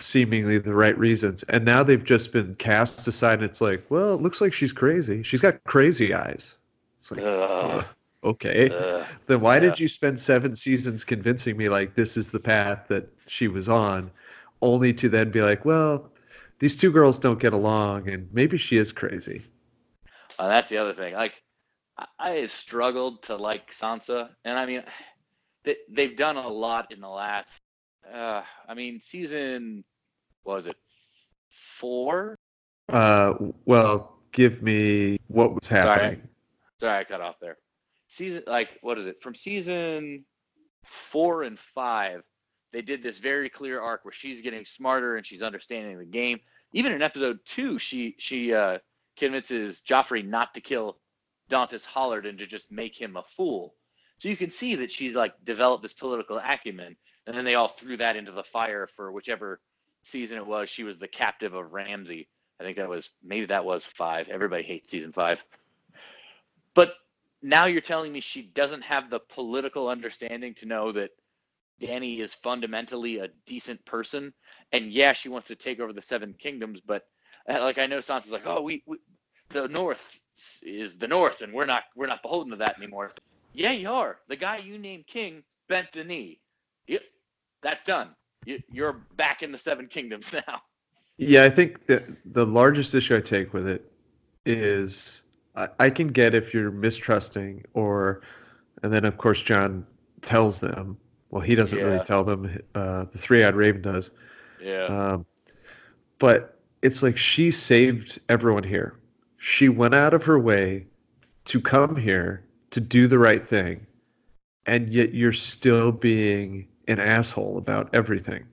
seemingly 0.00 0.58
the 0.58 0.74
right 0.74 0.96
reasons. 0.98 1.42
And 1.44 1.64
now 1.64 1.82
they've 1.82 2.02
just 2.02 2.32
been 2.32 2.54
cast 2.56 3.06
aside 3.06 3.34
and 3.34 3.44
it's 3.44 3.60
like, 3.60 3.84
well, 3.90 4.14
it 4.14 4.22
looks 4.22 4.40
like 4.40 4.52
she's 4.52 4.72
crazy. 4.72 5.22
She's 5.22 5.40
got 5.40 5.62
crazy 5.64 6.14
eyes. 6.14 6.54
It's 7.00 7.10
like, 7.10 7.20
Ugh. 7.22 7.84
okay. 8.24 8.70
Ugh. 8.70 9.06
Then 9.26 9.40
why 9.40 9.56
Yeah. 9.56 9.60
did 9.60 9.80
you 9.80 9.88
spend 9.88 10.20
seven 10.20 10.56
seasons 10.56 11.04
convincing 11.04 11.56
me 11.56 11.68
like 11.68 11.94
this 11.94 12.16
is 12.16 12.30
the 12.30 12.40
path 12.40 12.86
that 12.88 13.08
she 13.26 13.48
was 13.48 13.68
on, 13.68 14.10
only 14.62 14.94
to 14.94 15.08
then 15.08 15.30
be 15.30 15.42
like, 15.42 15.64
well, 15.64 16.10
these 16.58 16.76
two 16.76 16.90
girls 16.92 17.18
don't 17.18 17.40
get 17.40 17.52
along 17.52 18.08
and 18.08 18.28
maybe 18.32 18.56
she 18.56 18.76
is 18.78 18.92
crazy. 18.92 19.42
Uh, 20.38 20.48
that's 20.48 20.68
the 20.68 20.78
other 20.78 20.94
thing. 20.94 21.14
Like, 21.14 21.42
I, 22.18 22.46
struggled 22.46 23.22
to 23.24 23.36
like 23.36 23.70
Sansa, 23.72 24.30
and 24.44 24.58
I 24.58 24.66
mean, 24.66 24.82
they, 25.64 25.76
they've 25.90 26.16
done 26.16 26.36
a 26.36 26.48
lot 26.48 26.90
in 26.90 27.00
the 27.00 27.08
last. 27.08 27.60
Uh, 28.12 28.42
I 28.68 28.74
mean, 28.74 29.00
season 29.00 29.84
what 30.42 30.54
was 30.56 30.66
it 30.66 30.76
four? 31.48 32.36
Uh, 32.88 33.34
well, 33.64 34.18
give 34.32 34.62
me 34.62 35.18
what 35.28 35.54
was 35.54 35.68
happening. 35.68 36.22
Sorry, 36.80 37.00
I 37.00 37.04
cut 37.04 37.20
off 37.20 37.36
there. 37.40 37.58
Season 38.08 38.42
like 38.46 38.78
what 38.82 38.98
is 38.98 39.06
it? 39.06 39.22
From 39.22 39.34
season 39.34 40.24
four 40.84 41.44
and 41.44 41.58
five, 41.58 42.22
they 42.72 42.82
did 42.82 43.02
this 43.02 43.18
very 43.18 43.48
clear 43.48 43.80
arc 43.80 44.04
where 44.04 44.12
she's 44.12 44.40
getting 44.40 44.64
smarter 44.64 45.16
and 45.16 45.26
she's 45.26 45.42
understanding 45.42 45.98
the 45.98 46.04
game. 46.04 46.40
Even 46.72 46.92
in 46.92 47.02
episode 47.02 47.38
two, 47.44 47.78
she 47.78 48.14
she 48.18 48.52
uh, 48.52 48.78
convinces 49.16 49.82
Joffrey 49.86 50.26
not 50.26 50.54
to 50.54 50.60
kill 50.60 50.98
Dontos 51.50 51.84
Hollard 51.84 52.26
and 52.26 52.38
to 52.38 52.46
just 52.46 52.72
make 52.72 53.00
him 53.00 53.16
a 53.16 53.22
fool. 53.22 53.74
So 54.18 54.28
you 54.28 54.36
can 54.36 54.50
see 54.50 54.74
that 54.76 54.92
she's 54.92 55.14
like 55.14 55.34
developed 55.44 55.82
this 55.82 55.92
political 55.92 56.38
acumen, 56.38 56.96
and 57.26 57.36
then 57.36 57.44
they 57.44 57.54
all 57.54 57.68
threw 57.68 57.96
that 57.96 58.16
into 58.16 58.32
the 58.32 58.42
fire 58.42 58.86
for 58.86 59.12
whichever 59.12 59.60
season 60.02 60.38
it 60.38 60.46
was. 60.46 60.68
She 60.68 60.84
was 60.84 60.98
the 60.98 61.08
captive 61.08 61.54
of 61.54 61.72
Ramsay. 61.72 62.28
I 62.60 62.64
think 62.64 62.76
that 62.76 62.88
was 62.88 63.10
maybe 63.22 63.46
that 63.46 63.64
was 63.64 63.84
five. 63.84 64.28
Everybody 64.28 64.62
hates 64.62 64.90
season 64.90 65.12
five. 65.12 65.44
But 66.74 66.94
now 67.42 67.66
you're 67.66 67.80
telling 67.80 68.12
me 68.12 68.20
she 68.20 68.42
doesn't 68.42 68.82
have 68.82 69.10
the 69.10 69.20
political 69.20 69.88
understanding 69.88 70.54
to 70.54 70.66
know 70.66 70.92
that 70.92 71.10
Dany 71.80 72.20
is 72.20 72.32
fundamentally 72.32 73.18
a 73.18 73.28
decent 73.46 73.84
person, 73.84 74.32
and 74.70 74.92
yeah, 74.92 75.12
she 75.12 75.28
wants 75.28 75.48
to 75.48 75.56
take 75.56 75.80
over 75.80 75.92
the 75.92 76.00
Seven 76.00 76.34
Kingdoms, 76.38 76.80
but 76.80 77.02
uh, 77.48 77.60
like 77.60 77.78
I 77.78 77.86
know 77.86 77.98
Sansa's 77.98 78.30
like, 78.30 78.46
oh, 78.46 78.62
we, 78.62 78.84
we 78.86 78.98
the 79.48 79.66
North 79.68 80.20
is 80.62 80.96
the 80.96 81.08
North, 81.08 81.42
and 81.42 81.52
we're 81.52 81.66
not 81.66 81.84
we're 81.96 82.06
not 82.06 82.22
beholden 82.22 82.50
to 82.52 82.56
that 82.56 82.76
anymore. 82.78 83.10
Yeah, 83.52 83.72
you 83.72 83.90
are. 83.90 84.18
The 84.28 84.36
guy 84.36 84.58
you 84.58 84.78
named 84.78 85.06
king 85.06 85.42
bent 85.68 85.92
the 85.92 86.04
knee. 86.04 86.40
Yep, 86.86 87.02
that's 87.62 87.84
done. 87.84 88.10
You, 88.44 88.60
you're 88.70 89.04
back 89.16 89.42
in 89.42 89.52
the 89.52 89.58
Seven 89.58 89.86
Kingdoms 89.86 90.32
now. 90.48 90.62
Yeah, 91.18 91.44
I 91.44 91.50
think 91.50 91.86
that 91.86 92.04
the 92.24 92.46
largest 92.46 92.94
issue 92.94 93.16
I 93.16 93.20
take 93.20 93.52
with 93.52 93.66
it 93.68 93.90
is 94.44 95.22
I, 95.54 95.68
I 95.78 95.90
can 95.90 96.08
get 96.08 96.34
if 96.34 96.52
you're 96.52 96.70
mistrusting 96.72 97.64
or, 97.74 98.22
and 98.82 98.92
then 98.92 99.04
of 99.04 99.18
course 99.18 99.40
Jon 99.40 99.86
tells 100.22 100.58
them. 100.60 100.96
Well, 101.30 101.42
he 101.42 101.54
doesn't 101.54 101.78
Yeah. 101.78 101.84
really 101.84 102.04
tell 102.04 102.24
them. 102.24 102.58
Uh, 102.74 103.04
the 103.12 103.18
three-eyed 103.18 103.54
raven 103.54 103.82
does. 103.82 104.10
Yeah. 104.60 104.84
Um, 104.86 105.26
but 106.18 106.58
it's 106.82 107.02
like 107.02 107.16
she 107.16 107.50
saved 107.50 108.20
everyone 108.28 108.64
here. 108.64 108.96
She 109.38 109.68
went 109.68 109.94
out 109.94 110.14
of 110.14 110.22
her 110.24 110.38
way 110.38 110.86
to 111.46 111.60
come 111.60 111.96
here 111.96 112.44
to 112.70 112.80
do 112.80 113.06
the 113.08 113.18
right 113.18 113.46
thing, 113.46 113.86
and 114.66 114.88
yet 114.88 115.14
you're 115.14 115.32
still 115.32 115.90
being 115.92 116.68
an 116.88 116.98
asshole 117.00 117.58
about 117.58 117.88
everything. 117.94 118.44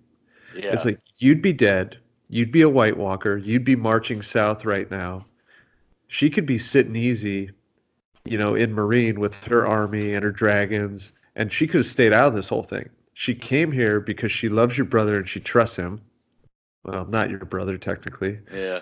yeah. 0.56 0.72
It's 0.74 0.86
like 0.86 1.00
you'd 1.18 1.42
be 1.42 1.54
dead, 1.54 1.98
you'd 2.30 2.52
be 2.52 2.62
a 2.62 2.70
White 2.70 2.98
Walker, 2.98 3.38
you'd 3.38 3.66
be 3.66 3.76
marching 3.76 4.22
south 4.22 4.66
right 4.66 4.90
now. 4.92 5.26
She 6.08 6.30
could 6.30 6.46
be 6.46 6.58
sitting 6.58 6.96
easy, 6.96 7.52
you 8.26 8.38
know, 8.38 8.56
in 8.56 8.76
Meereen 8.76 9.18
with 9.18 9.44
her 9.46 9.66
army 9.68 10.14
and 10.14 10.24
her 10.24 10.32
dragons, 10.32 11.12
and 11.36 11.52
she 11.54 11.68
could 11.68 11.80
have 11.80 11.86
stayed 11.86 12.14
out 12.14 12.28
of 12.30 12.34
this 12.36 12.50
whole 12.50 12.64
thing. 12.64 12.90
She 13.14 13.36
came 13.36 13.72
here 13.72 14.00
because 14.00 14.32
she 14.32 14.50
loves 14.50 14.78
your 14.78 14.86
brother 14.86 15.18
and 15.18 15.28
she 15.28 15.40
trusts 15.40 15.76
him. 15.76 16.02
Well, 16.84 17.06
not 17.06 17.30
your 17.30 17.40
brother 17.40 17.78
technically. 17.78 18.40
yeah. 18.54 18.80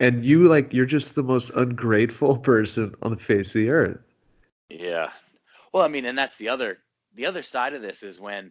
And 0.00 0.24
you 0.24 0.44
like 0.48 0.72
you're 0.72 0.86
just 0.86 1.14
the 1.14 1.22
most 1.22 1.50
ungrateful 1.50 2.36
person 2.50 2.94
on 3.02 3.12
the 3.12 3.16
face 3.16 3.48
of 3.48 3.54
the 3.54 3.70
earth. 3.70 3.98
Yeah. 4.68 5.10
Well, 5.72 5.84
I 5.84 5.88
mean, 5.88 6.04
and 6.06 6.18
that's 6.18 6.36
the 6.36 6.48
other 6.48 6.78
the 7.14 7.26
other 7.26 7.42
side 7.42 7.74
of 7.74 7.82
this 7.82 8.02
is 8.02 8.18
when 8.18 8.50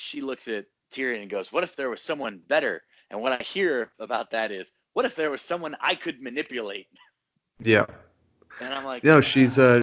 she 0.00 0.20
looks 0.20 0.48
at 0.48 0.64
Tyrion 0.92 1.22
and 1.22 1.30
goes, 1.30 1.52
"What 1.52 1.64
if 1.64 1.76
there 1.76 1.90
was 1.90 2.02
someone 2.02 2.40
better?" 2.48 2.82
And 3.10 3.20
what 3.20 3.32
I 3.32 3.42
hear 3.42 3.90
about 3.98 4.30
that 4.30 4.50
is, 4.50 4.72
"What 4.94 5.04
if 5.04 5.14
there 5.14 5.30
was 5.30 5.42
someone 5.42 5.76
I 5.80 5.94
could 5.94 6.22
manipulate?" 6.22 6.88
Yeah. 7.62 7.86
And 8.60 8.74
I'm 8.74 8.84
like, 8.84 9.04
No, 9.04 9.20
she's 9.20 9.58
uh 9.58 9.80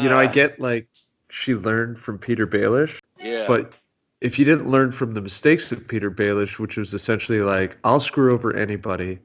you 0.00 0.08
know, 0.08 0.18
I 0.18 0.26
get 0.26 0.60
like 0.60 0.88
she 1.30 1.54
learned 1.54 1.98
from 1.98 2.18
Petyr 2.18 2.46
Baelish, 2.46 3.00
yeah, 3.20 3.46
But 3.46 3.72
if 4.20 4.38
you 4.38 4.44
didn't 4.44 4.70
learn 4.70 4.92
from 4.92 5.14
the 5.14 5.20
mistakes 5.20 5.70
of 5.72 5.86
Petyr 5.86 6.14
Baelish, 6.14 6.58
which 6.58 6.76
was 6.76 6.94
essentially 6.94 7.40
like, 7.40 7.76
I'll 7.84 8.00
screw 8.00 8.32
over 8.32 8.54
anybody. 8.56 9.18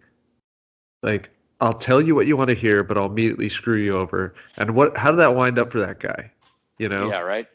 Like, 1.02 1.30
I'll 1.62 1.74
tell 1.74 2.02
you 2.02 2.14
what 2.14 2.28
you 2.28 2.36
want 2.38 2.50
to 2.50 2.56
hear, 2.56 2.84
but 2.84 2.98
I'll 2.98 3.06
immediately 3.06 3.50
screw 3.50 3.78
you 3.78 3.98
over. 3.98 4.36
And 4.58 4.76
what? 4.76 4.98
How 4.98 5.12
did 5.12 5.18
that 5.18 5.36
wind 5.36 5.58
up 5.58 5.72
for 5.72 5.80
that 5.80 6.00
guy? 6.00 6.32
You 6.78 6.90
know. 6.90 7.10
yeah, 7.10 7.20
right. 7.20 7.48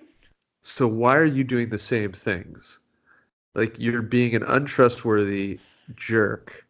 So 0.68 0.87
why 0.87 1.16
are 1.16 1.25
you 1.25 1.44
doing 1.44 1.70
the 1.70 1.78
same 1.78 2.12
things? 2.12 2.78
Like 3.54 3.75
you're 3.78 4.02
being 4.02 4.34
an 4.34 4.42
untrustworthy 4.42 5.58
jerk, 5.96 6.66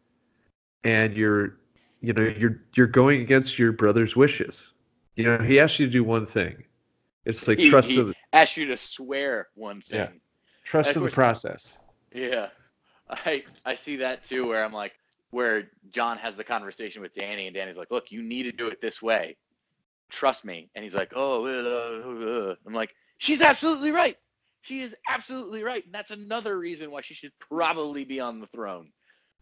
and 0.85 1.13
you're, 1.13 1.57
you 1.99 2.13
know, 2.13 2.23
you're 2.23 2.61
you're 2.75 2.87
going 2.87 3.19
against 3.21 3.59
your 3.59 3.73
brother's 3.73 4.15
wishes. 4.15 4.71
You 5.17 5.25
know, 5.25 5.37
he 5.39 5.59
asked 5.59 5.79
you 5.79 5.85
to 5.85 5.91
do 5.91 6.05
one 6.05 6.25
thing. 6.25 6.63
It's 7.25 7.45
like 7.45 7.59
He- 7.59 7.69
trust 7.69 7.89
he 7.89 7.97
the 7.97 8.13
asked 8.31 8.55
you 8.55 8.67
to 8.67 8.77
swear 8.77 9.49
one 9.55 9.81
thing. 9.81 9.99
Yeah. 9.99 10.09
trust 10.63 10.95
in 10.95 11.03
the 11.03 11.11
process. 11.11 11.77
Yeah. 12.13 12.47
I 13.09 13.43
I 13.65 13.75
see 13.75 13.97
that 13.97 14.23
too 14.23 14.47
where 14.47 14.63
I'm 14.63 14.71
like 14.73 14.93
where 15.31 15.69
Jon 15.91 16.17
has 16.19 16.37
the 16.37 16.43
conversation 16.45 17.01
with 17.01 17.13
Dany 17.13 17.47
and 17.47 17.55
Dany's 17.55 17.77
like, 17.77 17.91
"Look, 17.91 18.11
you 18.13 18.23
need 18.23 18.43
to 18.43 18.53
do 18.53 18.67
it 18.69 18.79
this 18.81 19.01
way. 19.01 19.35
Trust 20.09 20.45
me." 20.45 20.69
And 20.73 20.85
he's 20.85 20.95
like, 20.95 21.11
"Oh, 21.15 21.45
uh, 21.45 22.49
uh, 22.49 22.51
uh." 22.51 22.55
I'm 22.65 22.73
like, 22.73 22.95
"She's 23.19 23.41
absolutely 23.41 23.91
right. 23.91 24.17
She 24.63 24.81
is 24.81 24.95
absolutely 25.07 25.63
right. 25.63 25.85
And 25.85 25.93
that's 25.93 26.11
another 26.11 26.57
reason 26.57 26.89
why 26.91 27.01
she 27.01 27.13
should 27.13 27.31
probably 27.39 28.03
be 28.03 28.19
on 28.19 28.39
the 28.39 28.47
throne." 28.47 28.91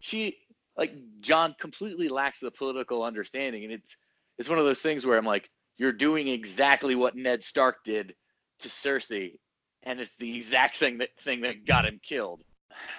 She 0.01 0.37
like 0.75 0.93
Jon 1.21 1.55
completely 1.59 2.07
lacks 2.09 2.39
the 2.39 2.51
political 2.51 3.01
understanding 3.03 3.63
and 3.63 3.73
it's 3.73 3.97
it's 4.37 4.47
one 4.49 4.59
of 4.59 4.65
those 4.65 4.81
things 4.81 5.05
where 5.05 5.17
I'm 5.17 5.25
like, 5.25 5.49
"You're 5.77 5.91
doing 5.93 6.27
exactly 6.27 6.93
what 6.95 7.15
Ned 7.15 7.43
Stark 7.43 7.83
did 7.83 8.13
to 8.59 8.67
Cersei." 8.69 9.39
And 9.83 9.99
it's 9.99 10.11
the 10.19 10.35
exact 10.35 10.77
thing 10.77 10.97
that 10.99 11.09
thing 11.23 11.41
that 11.41 11.65
got 11.65 11.85
him 11.85 11.99
killed. 12.03 12.43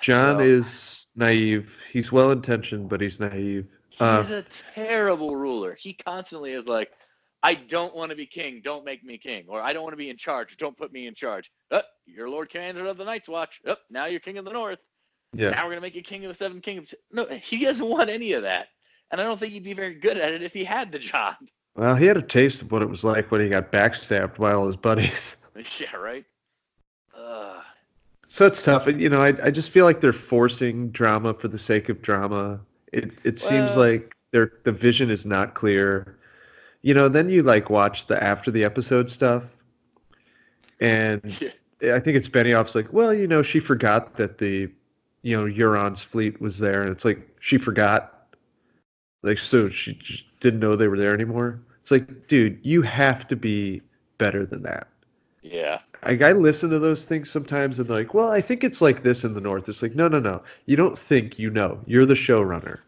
Jon 0.00 0.38
So- 0.38 0.40
is 0.40 1.06
naive. 1.14 1.76
He's 1.92 2.10
well 2.10 2.32
intentioned, 2.32 2.88
but 2.88 3.00
he's 3.00 3.20
naive. 3.20 3.68
He's 3.90 4.00
Uh, 4.00 4.42
a 4.44 4.74
terrible 4.74 5.36
ruler. 5.36 5.74
He 5.74 5.92
constantly 5.92 6.52
is 6.52 6.66
like, 6.66 6.90
I 7.42 7.54
don't 7.54 7.94
want 7.94 8.10
to 8.10 8.16
be 8.16 8.26
king. 8.26 8.60
Don't 8.64 8.84
make 8.84 9.04
me 9.04 9.16
king. 9.18 9.44
Or 9.48 9.60
I 9.62 9.72
don't 9.72 9.82
want 9.82 9.92
to 9.92 9.96
be 9.98 10.10
in 10.10 10.16
charge. 10.16 10.56
Don't 10.56 10.76
put 10.76 10.92
me 10.92 11.06
in 11.06 11.14
charge. 11.14 11.50
Oh, 11.70 11.82
you're 12.06 12.28
Lord 12.28 12.50
Commander 12.50 12.86
of 12.86 12.96
the 12.98 13.04
Night's 13.04 13.28
Watch. 13.28 13.60
Oh, 13.66 13.76
now 13.90 14.06
you're 14.06 14.20
king 14.20 14.38
of 14.38 14.44
the 14.44 14.52
North. 14.52 14.80
yeah. 15.34 15.50
Now 15.50 15.58
we're 15.64 15.70
going 15.70 15.76
to 15.76 15.80
make 15.82 15.94
you 15.94 16.02
king 16.02 16.24
of 16.24 16.30
the 16.30 16.34
Seven 16.34 16.60
Kingdoms. 16.60 16.94
No, 17.12 17.26
he 17.26 17.64
doesn't 17.64 17.86
want 17.86 18.10
any 18.10 18.32
of 18.32 18.42
that. 18.42 18.68
And 19.10 19.20
I 19.20 19.24
don't 19.24 19.38
think 19.38 19.52
he'd 19.52 19.62
be 19.64 19.72
very 19.72 19.94
good 19.94 20.18
at 20.18 20.32
it 20.32 20.42
if 20.42 20.52
he 20.52 20.64
had 20.64 20.90
the 20.92 20.98
job. 20.98 21.34
Well, 21.76 21.94
he 21.94 22.06
had 22.06 22.16
a 22.16 22.22
taste 22.22 22.60
of 22.62 22.72
what 22.72 22.82
it 22.82 22.88
was 22.90 23.04
like 23.04 23.30
when 23.30 23.40
he 23.40 23.48
got 23.48 23.70
backstabbed 23.70 24.36
by 24.38 24.52
all 24.52 24.66
his 24.66 24.76
buddies. 24.76 25.36
yeah, 25.78 25.94
right? 25.96 26.24
Uh, 27.16 27.60
So 28.28 28.46
it's 28.46 28.62
tough. 28.62 28.86
And, 28.88 29.00
you 29.00 29.08
know, 29.08 29.22
I, 29.22 29.28
I 29.44 29.50
just 29.50 29.70
feel 29.70 29.84
like 29.84 30.00
they're 30.00 30.12
forcing 30.12 30.90
drama 30.90 31.34
for 31.34 31.48
the 31.48 31.58
sake 31.58 31.88
of 31.88 32.02
drama. 32.02 32.60
It 32.92 33.12
it 33.24 33.38
seems 33.38 33.76
Well- 33.76 33.78
like 33.90 34.12
their 34.32 34.52
the 34.64 34.72
vision 34.72 35.10
is 35.10 35.24
not 35.24 35.54
clear. 35.54 36.17
You 36.82 36.94
know, 36.94 37.08
then 37.08 37.28
you 37.28 37.42
like 37.42 37.70
watch 37.70 38.06
the 38.06 38.22
after 38.22 38.50
the 38.50 38.64
episode 38.64 39.10
stuff, 39.10 39.42
and 40.80 41.22
yeah. 41.80 41.94
I 41.94 42.00
think 42.00 42.16
it's 42.16 42.28
Benioff's 42.28 42.74
like, 42.74 42.92
well, 42.92 43.12
you 43.14 43.26
know, 43.26 43.42
she 43.42 43.60
forgot 43.60 44.16
that 44.16 44.38
the, 44.38 44.70
you 45.22 45.36
know, 45.36 45.44
Euron's 45.44 46.02
fleet 46.02 46.40
was 46.40 46.58
there, 46.58 46.82
and 46.82 46.90
it's 46.90 47.04
like 47.04 47.28
she 47.40 47.58
forgot. 47.58 48.14
Like, 49.22 49.38
so 49.38 49.68
she 49.68 49.94
just 49.94 50.24
didn't 50.40 50.60
know 50.60 50.76
they 50.76 50.86
were 50.86 50.98
there 50.98 51.12
anymore. 51.12 51.60
It's 51.80 51.90
like, 51.90 52.28
dude, 52.28 52.60
you 52.62 52.82
have 52.82 53.26
to 53.28 53.36
be 53.36 53.82
better 54.18 54.44
than 54.44 54.62
that. 54.62 54.88
Yeah. 55.42 55.80
Like, 56.04 56.22
I 56.22 56.32
listen 56.32 56.70
to 56.70 56.78
those 56.78 57.04
things 57.04 57.30
sometimes 57.30 57.78
and 57.78 57.88
they're 57.88 57.96
like, 57.98 58.14
well, 58.14 58.30
I 58.30 58.40
think 58.40 58.62
it's 58.62 58.80
like 58.80 59.02
this 59.02 59.24
in 59.24 59.34
the 59.34 59.40
North. 59.40 59.68
It's 59.68 59.82
like, 59.82 59.94
no, 59.94 60.06
no, 60.06 60.20
no. 60.20 60.42
You 60.66 60.76
don't 60.76 60.98
think 60.98 61.38
you 61.38 61.50
know. 61.50 61.80
You're 61.86 62.06
the 62.06 62.14
showrunner. 62.14 62.78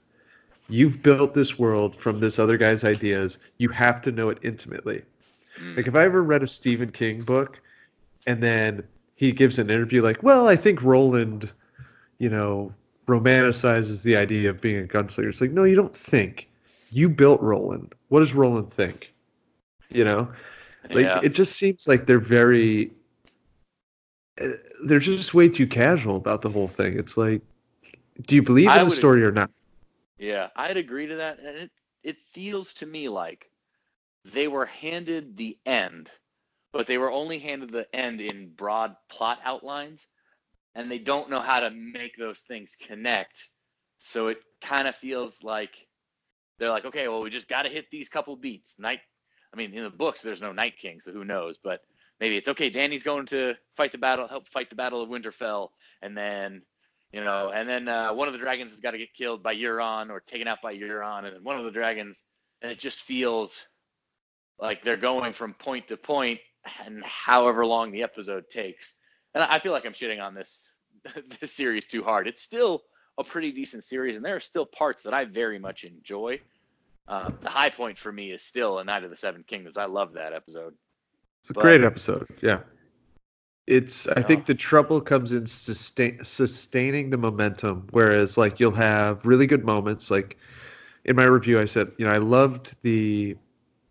You've 0.71 1.03
built 1.03 1.35
this 1.35 1.59
world 1.59 1.97
from 1.97 2.21
this 2.21 2.39
other 2.39 2.57
guy's 2.57 2.85
ideas. 2.85 3.39
You 3.59 3.69
have 3.71 4.01
to 4.03 4.13
know 4.13 4.31
it 4.31 4.39
intimately. 4.43 5.03
Mm. 5.61 5.77
Like, 5.77 5.87
if 5.87 5.95
I 5.95 6.05
ever 6.05 6.23
read 6.23 6.43
a 6.43 6.47
Stephen 6.47 6.91
King 6.91 7.23
book 7.23 7.61
and 8.27 8.43
then 8.43 8.83
he 9.17 9.33
gives 9.33 9.59
an 9.59 9.71
interview 9.71 10.03
like, 10.03 10.23
well, 10.23 10.49
I 10.49 10.57
think 10.57 10.83
Roland, 10.83 11.53
you 12.19 12.29
know, 12.29 12.73
romanticizes 13.07 14.03
the 14.03 14.17
idea 14.17 14.51
of 14.51 14.61
being 14.61 14.85
a 14.85 14.87
gunslinger. 14.87 15.29
It's 15.29 15.41
like, 15.41 15.51
no, 15.51 15.65
you 15.65 15.77
don't 15.77 15.97
think. 15.97 16.49
You 16.91 17.09
built 17.09 17.41
Roland. 17.41 17.95
What 18.09 18.21
does 18.21 18.35
Roland 18.35 18.73
think? 18.73 19.13
You 19.89 20.05
know? 20.05 20.29
Like 20.89 21.05
yeah. 21.05 21.21
it 21.23 21.31
just 21.31 21.57
seems 21.57 21.87
like 21.87 22.07
they're 22.07 22.19
very 22.19 22.91
uh, 24.41 24.49
they're 24.85 24.99
just 24.99 25.35
way 25.35 25.49
too 25.49 25.67
casual 25.67 26.17
about 26.17 26.43
the 26.43 26.51
whole 26.51 26.69
thing. 26.69 26.99
It's 26.99 27.17
like 27.17 27.43
do 28.27 28.35
you 28.35 28.43
believe 28.43 28.71
in 28.71 28.85
the 28.87 28.91
story 28.91 29.25
or 29.25 29.31
not? 29.31 29.51
Yeah, 30.21 30.49
I'd 30.55 30.77
agree 30.77 31.07
to 31.07 31.17
that. 31.17 31.39
And 31.41 31.57
it, 31.57 31.71
it 32.05 32.17
feels 32.33 32.75
to 32.75 32.87
me 32.87 33.09
like 33.09 33.47
they 34.25 34.49
were 34.49 34.67
handed 34.67 35.37
the 35.37 35.59
end, 35.65 36.11
but 36.73 36.87
they 36.87 36.99
were 36.99 37.11
only 37.11 37.39
handed 37.39 37.73
the 37.73 37.93
end 37.97 38.21
in 38.21 38.53
broad 38.55 38.95
plot 39.11 39.41
outlines, 39.45 40.07
and 40.75 40.91
they 40.91 40.99
don't 40.99 41.31
know 41.31 41.41
how 41.41 41.61
to 41.61 41.71
make 41.71 42.17
those 42.19 42.41
things 42.41 42.77
connect. 42.81 43.49
So 43.97 44.29
it 44.29 44.39
kind 44.63 44.87
of 44.87 44.95
feels 44.95 45.43
like 45.43 45.75
they're 46.59 46.71
like, 46.71 46.85
okay, 46.85 47.09
well, 47.09 47.23
we 47.23 47.31
just 47.31 47.49
got 47.49 47.63
to 47.63 47.71
hit 47.71 47.87
these 47.91 48.11
couple 48.11 48.37
beats. 48.37 48.75
Night, 48.79 49.01
I 49.55 49.57
mean, 49.57 49.73
in 49.73 49.85
the 49.85 49.91
books, 49.91 50.21
there's 50.21 50.43
no 50.43 50.53
Night 50.53 50.75
King, 50.79 51.01
so 51.03 51.13
who 51.13 51.25
knows? 51.25 51.57
But 51.65 51.81
maybe 52.21 52.37
it's 52.37 52.49
okay. 52.49 52.69
Dany's 52.69 53.03
going 53.03 53.27
to 53.27 53.55
fight 53.75 53.93
the 53.93 53.99
battle, 53.99 54.29
help 54.29 54.49
fight 54.51 54.69
the 54.69 54.77
Battle 54.77 55.03
of 55.03 55.09
Winterfell, 55.09 55.71
and 56.03 56.15
then 56.17 56.63
you 57.13 57.23
know, 57.25 57.51
and 57.55 57.69
then 57.69 57.89
uh, 57.89 58.13
one 58.13 58.29
of 58.29 58.33
the 58.33 58.39
dragons 58.39 58.71
has 58.71 58.81
got 58.81 58.93
to 58.93 58.99
get 58.99 59.13
killed 59.15 59.43
by 59.43 59.55
Euron 59.55 60.11
or 60.11 60.21
taken 60.21 60.47
out 60.49 60.63
by 60.63 60.75
Euron, 60.75 61.25
and 61.25 61.35
then 61.37 61.43
one 61.45 61.59
of 61.59 61.65
the 61.65 61.71
dragons, 61.71 62.25
and 62.63 62.71
it 62.71 62.79
just 62.79 63.01
feels 63.03 63.65
like 64.59 64.83
they're 64.85 64.97
going 64.97 65.33
from 65.33 65.55
point 65.55 65.89
to 65.89 65.97
point, 65.97 66.39
and 66.85 67.03
however 67.05 67.65
long 67.67 67.91
the 67.91 68.03
episode 68.03 68.49
takes. 68.51 68.95
And 69.35 69.43
I 69.45 69.59
feel 69.59 69.73
like 69.73 69.87
I'm 69.87 69.93
shitting 69.93 70.21
on 70.23 70.35
this 70.35 70.69
this 71.41 71.53
series 71.53 71.87
too 71.87 72.03
hard. 72.03 72.29
It's 72.29 72.43
still 72.43 72.83
a 73.19 73.25
pretty 73.25 73.53
decent 73.53 73.85
series, 73.85 74.17
and 74.17 74.25
there 74.25 74.37
are 74.37 74.41
still 74.41 74.67
parts 74.67 75.03
that 75.03 75.15
I 75.15 75.25
very 75.25 75.59
much 75.59 75.85
enjoy. 75.85 76.41
Uh, 77.09 77.31
the 77.43 77.49
high 77.49 77.71
point 77.71 77.99
for 77.99 78.13
me 78.13 78.31
is 78.31 78.43
still 78.43 78.79
A 78.79 78.85
Knight 78.85 79.03
of 79.03 79.11
the 79.11 79.17
Seven 79.17 79.43
Kingdoms. 79.47 79.77
I 79.77 79.87
love 79.87 80.13
that 80.13 80.33
episode. 80.33 80.75
It's 81.41 81.51
a 81.51 81.55
But- 81.55 81.63
great 81.63 81.83
episode. 81.83 82.29
Yeah. 82.41 82.61
It's 83.71 84.09
I 84.09 84.23
think 84.23 84.47
the 84.47 84.55
trouble 84.55 85.01
comes 85.01 85.31
in 85.31 85.47
sustain, 85.47 86.19
sustaining 86.25 87.11
the 87.11 87.17
momentum 87.17 87.87
whereas 87.93 88.37
like 88.37 88.59
you'll 88.59 88.73
have 88.73 89.25
really 89.25 89.47
good 89.47 89.65
moments. 89.65 90.11
Like 90.11 90.37
in 91.05 91.15
my 91.15 91.23
review 91.23 91.61
I 91.61 91.67
said, 91.67 91.93
you 91.97 92.05
know, 92.05 92.13
I 92.13 92.19
loved 92.19 92.75
the 92.83 93.37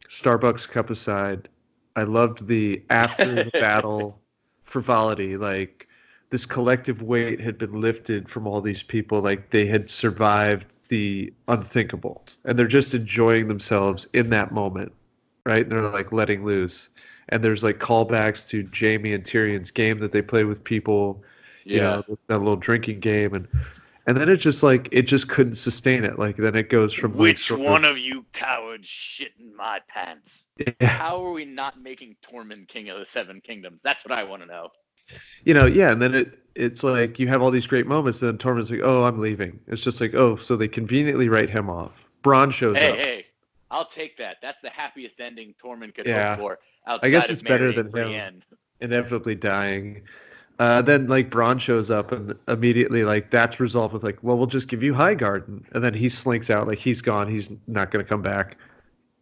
Starbucks 0.09 0.67
cup 0.67 0.89
aside. 0.89 1.47
I 1.95 2.03
loved 2.03 2.47
the 2.47 2.83
after 2.89 3.43
the 3.45 3.49
battle 3.53 4.19
frivolity. 4.65 5.37
Like 5.37 5.87
this 6.29 6.45
collective 6.45 7.01
weight 7.01 7.39
had 7.39 7.57
been 7.57 7.79
lifted 7.79 8.27
from 8.27 8.47
all 8.47 8.59
these 8.59 8.83
people. 8.83 9.21
Like 9.21 9.51
they 9.51 9.65
had 9.65 9.89
survived 9.89 10.65
the 10.89 11.33
unthinkable 11.47 12.25
and 12.43 12.59
they're 12.59 12.67
just 12.67 12.93
enjoying 12.93 13.47
themselves 13.47 14.07
in 14.11 14.29
that 14.31 14.51
moment 14.51 14.91
right? 15.45 15.63
And 15.63 15.71
they're 15.71 15.89
like 15.89 16.11
letting 16.11 16.45
loose 16.45 16.89
and 17.29 17.43
there's 17.43 17.63
like 17.63 17.79
callbacks 17.79 18.47
to 18.49 18.67
Jaime 18.77 19.13
and 19.13 19.23
Tyrion's 19.23 19.71
game 19.71 19.99
that 19.99 20.11
they 20.11 20.21
play 20.21 20.43
with 20.43 20.63
people 20.63 21.23
you 21.65 21.79
know 21.79 22.03
that 22.27 22.37
little 22.39 22.55
drinking 22.55 22.99
game 22.99 23.33
and 23.33 23.47
and 24.07 24.17
then 24.17 24.27
it 24.29 24.37
just 24.37 24.63
like 24.63 24.89
it 24.91 25.03
just 25.03 25.27
couldn't 25.29 25.55
sustain 25.55 26.03
it 26.03 26.17
like 26.17 26.35
then 26.37 26.55
it 26.55 26.69
goes 26.69 26.93
from 26.93 27.13
Which 27.13 27.47
sort 27.47 27.59
one 27.59 27.85
of 27.85 27.97
you 27.97 28.25
cowards 28.33 28.87
shit 28.87 29.31
in 29.39 29.55
my 29.55 29.79
pants? 29.87 30.45
yeah, 30.57 30.87
How 30.87 31.23
are 31.23 31.31
we 31.31 31.45
not 31.45 31.79
making 31.81 32.15
Tormund 32.23 32.67
king 32.67 32.89
of 32.89 32.97
the 32.97 33.05
Seven 33.05 33.39
Kingdoms? 33.41 33.79
That's 33.83 34.03
what 34.03 34.11
I 34.11 34.23
want 34.23 34.41
to 34.41 34.47
know. 34.47 34.69
you 35.43 35.53
know 35.53 35.65
yeah 35.65 35.91
and 35.91 36.01
then 36.01 36.15
it 36.15 36.39
it's 36.55 36.83
like 36.83 37.19
you 37.19 37.27
have 37.27 37.41
all 37.41 37.51
these 37.51 37.67
great 37.67 37.85
moments 37.87 38.21
and 38.21 38.29
then 38.31 38.37
Tormund's 38.37 38.71
like 38.71 38.81
oh 38.83 39.03
I'm 39.03 39.19
leaving 39.19 39.59
it's 39.67 39.83
just 39.83 40.01
like 40.01 40.15
oh 40.15 40.35
so 40.37 40.55
they 40.55 40.67
conveniently 40.67 41.29
write 41.29 41.49
him 41.49 41.69
off 41.69 42.07
Bronn 42.23 42.51
shows 42.51 42.77
Hey, 42.77 42.89
up 42.91 42.97
hey, 42.97 43.03
hey, 43.03 43.25
I'll 43.71 43.85
take 43.85 44.17
that. 44.17 44.37
That's 44.41 44.59
the 44.63 44.69
happiest 44.71 45.19
ending 45.19 45.53
Tormund 45.63 45.93
could 45.93 46.07
Yeah. 46.07 46.31
hope 46.35 46.39
for. 46.41 46.59
Outside 46.89 47.09
guess 47.09 47.29
it's 47.29 47.41
better 47.43 47.71
than 47.71 47.95
him. 47.95 48.41
Inevitably 48.81 49.35
dying. 49.35 50.01
Uh, 50.57 50.81
then 50.81 51.07
like 51.07 51.29
Bronn 51.29 51.59
shows 51.59 51.89
up 51.89 52.11
and 52.11 52.35
immediately 52.49 53.05
like 53.05 53.31
that's 53.31 53.61
resolved 53.61 53.93
with 53.93 54.03
like, 54.03 54.17
well, 54.21 54.37
we'll 54.37 54.47
just 54.47 54.67
give 54.67 54.83
you 54.83 54.93
Highgarden, 54.93 55.63
and 55.71 55.83
then 55.83 55.93
he 55.93 56.09
slinks 56.09 56.49
out 56.49 56.67
like 56.67 56.79
he's 56.79 57.01
gone, 57.01 57.29
he's 57.29 57.49
not 57.67 57.91
going 57.91 58.03
to 58.03 58.09
come 58.09 58.21
back. 58.21 58.57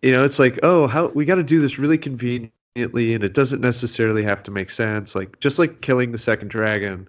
You 0.02 0.12
know, 0.12 0.24
it's 0.24 0.40
like, 0.40 0.58
oh, 0.64 0.88
how 0.88 1.10
we 1.10 1.26
got 1.26 1.36
to 1.36 1.44
do 1.44 1.60
this 1.62 1.78
really 1.78 1.98
conveniently, 1.98 3.14
and 3.14 3.24
it 3.24 3.34
doesn't 3.34 3.62
necessarily 3.62 4.24
have 4.24 4.42
to 4.44 4.52
make 4.52 4.72
sense. 4.72 5.14
Like 5.14 5.40
just 5.40 5.60
like 5.60 5.82
killing 5.82 6.12
the 6.12 6.18
second 6.18 6.48
dragon, 6.48 7.08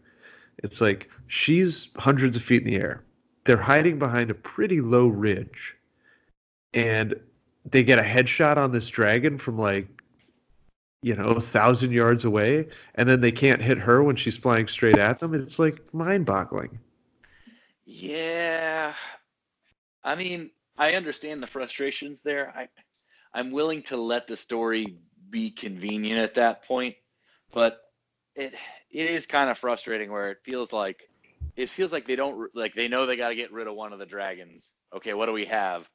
it's 0.58 0.80
like 0.80 1.08
she's 1.28 1.88
hundreds 1.96 2.36
of 2.36 2.42
feet 2.42 2.62
in 2.62 2.70
the 2.70 2.76
air. 2.76 3.04
They're 3.44 3.56
hiding 3.56 3.98
behind 3.98 4.30
a 4.30 4.34
pretty 4.34 4.82
low 4.82 5.06
ridge, 5.06 5.74
and 6.74 7.14
they 7.64 7.82
get 7.82 7.98
a 7.98 8.02
headshot 8.02 8.58
on 8.58 8.72
this 8.72 8.88
dragon 8.88 9.38
from 9.38 9.58
like 9.58 9.88
you 11.02 11.14
know, 11.14 11.28
a 11.28 11.40
thousand 11.40 11.92
yards 11.92 12.24
away, 12.24 12.68
and 12.96 13.08
then 13.08 13.20
they 13.20 13.32
can't 13.32 13.62
hit 13.62 13.78
her 13.78 14.02
when 14.02 14.16
she's 14.16 14.37
flying 14.37 14.66
straight 14.66 14.98
at 14.98 15.20
them. 15.20 15.34
It's 15.34 15.58
like 15.58 15.82
mind 15.94 16.26
boggling. 16.26 16.78
Yeah. 17.84 18.94
I 20.02 20.14
mean, 20.14 20.50
I 20.76 20.92
understand 20.92 21.42
the 21.42 21.46
frustrations 21.46 22.20
there. 22.22 22.52
I 22.56 22.68
I'm 23.34 23.50
willing 23.50 23.82
to 23.84 23.96
let 23.96 24.26
the 24.26 24.37
story 24.37 24.98
be 25.30 25.50
convenient 25.50 26.20
at 26.20 26.34
that 26.34 26.64
point, 26.64 26.94
but 27.52 27.80
it 28.34 28.54
it 28.90 29.11
is 29.11 29.26
kind 29.26 29.50
of 29.50 29.58
frustrating 29.58 30.11
where 30.11 30.30
it 30.30 30.38
feels 30.44 30.72
like 30.72 31.02
it 31.56 31.68
feels 31.68 31.92
like 31.92 32.06
they 32.06 32.16
don't 32.16 32.50
like 32.54 32.74
they 32.74 32.88
know 32.88 33.06
they 33.06 33.16
got 33.16 33.28
to 33.28 33.34
get 33.34 33.52
rid 33.52 33.66
of 33.66 33.74
one 33.74 33.92
of 33.92 33.98
the 33.98 34.06
dragons. 34.06 34.74
Okay, 34.94 35.14
what 35.14 35.26
do 35.26 35.32
we 35.32 35.44
have? 35.44 35.88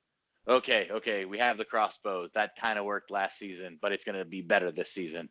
Okay, 0.48 0.90
okay, 0.92 1.26
we 1.26 1.38
have 1.38 1.58
the 1.58 1.66
crossbows. 1.66 2.30
That 2.34 2.58
kind 2.60 2.78
of 2.78 2.86
worked 2.86 3.12
last 3.12 3.40
season, 3.40 3.78
but 3.82 3.92
it's 3.94 4.04
going 4.04 4.18
to 4.18 4.26
be 4.26 4.42
better 4.42 4.72
this 4.72 4.92
season. 4.92 5.30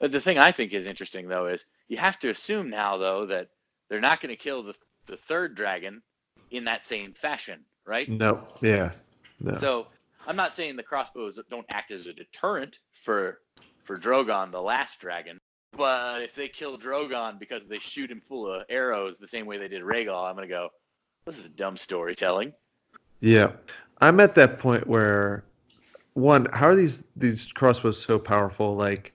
But 0.00 0.12
the 0.12 0.20
thing 0.20 0.38
I 0.38 0.50
think 0.50 0.72
is 0.72 0.86
interesting 0.86 1.28
though 1.28 1.46
is 1.46 1.66
you 1.88 1.98
have 1.98 2.18
to 2.20 2.30
assume 2.30 2.70
now 2.70 2.96
though 2.96 3.26
that 3.26 3.48
they're 3.88 4.00
not 4.00 4.20
going 4.20 4.30
to 4.30 4.36
kill 4.36 4.62
the 4.62 4.74
the 5.06 5.16
third 5.16 5.54
dragon 5.54 6.02
in 6.50 6.64
that 6.64 6.86
same 6.86 7.12
fashion, 7.12 7.64
right? 7.86 8.08
No, 8.08 8.46
yeah, 8.62 8.92
no. 9.40 9.58
So 9.58 9.86
I'm 10.26 10.36
not 10.36 10.54
saying 10.54 10.76
the 10.76 10.82
crossbows 10.82 11.38
don't 11.50 11.66
act 11.68 11.90
as 11.90 12.06
a 12.06 12.12
deterrent 12.12 12.78
for 13.04 13.40
for 13.84 13.98
Drogon, 13.98 14.52
the 14.52 14.60
last 14.60 15.00
dragon, 15.00 15.38
but 15.76 16.22
if 16.22 16.34
they 16.34 16.48
kill 16.48 16.78
Drogon 16.78 17.38
because 17.38 17.66
they 17.66 17.78
shoot 17.78 18.10
him 18.10 18.22
full 18.26 18.50
of 18.52 18.62
arrows 18.68 19.18
the 19.18 19.28
same 19.28 19.46
way 19.46 19.58
they 19.58 19.68
did 19.68 19.82
Rhaegal, 19.82 20.28
I'm 20.28 20.34
gonna 20.34 20.46
go, 20.46 20.68
this 21.26 21.38
is 21.38 21.48
dumb 21.50 21.76
storytelling. 21.76 22.52
yeah, 23.20 23.52
I'm 24.00 24.20
at 24.20 24.34
that 24.36 24.58
point 24.58 24.86
where 24.86 25.44
one, 26.14 26.46
how 26.52 26.66
are 26.68 26.76
these 26.76 27.02
these 27.16 27.46
crossbows 27.52 28.00
so 28.02 28.18
powerful? 28.18 28.74
Like, 28.76 29.12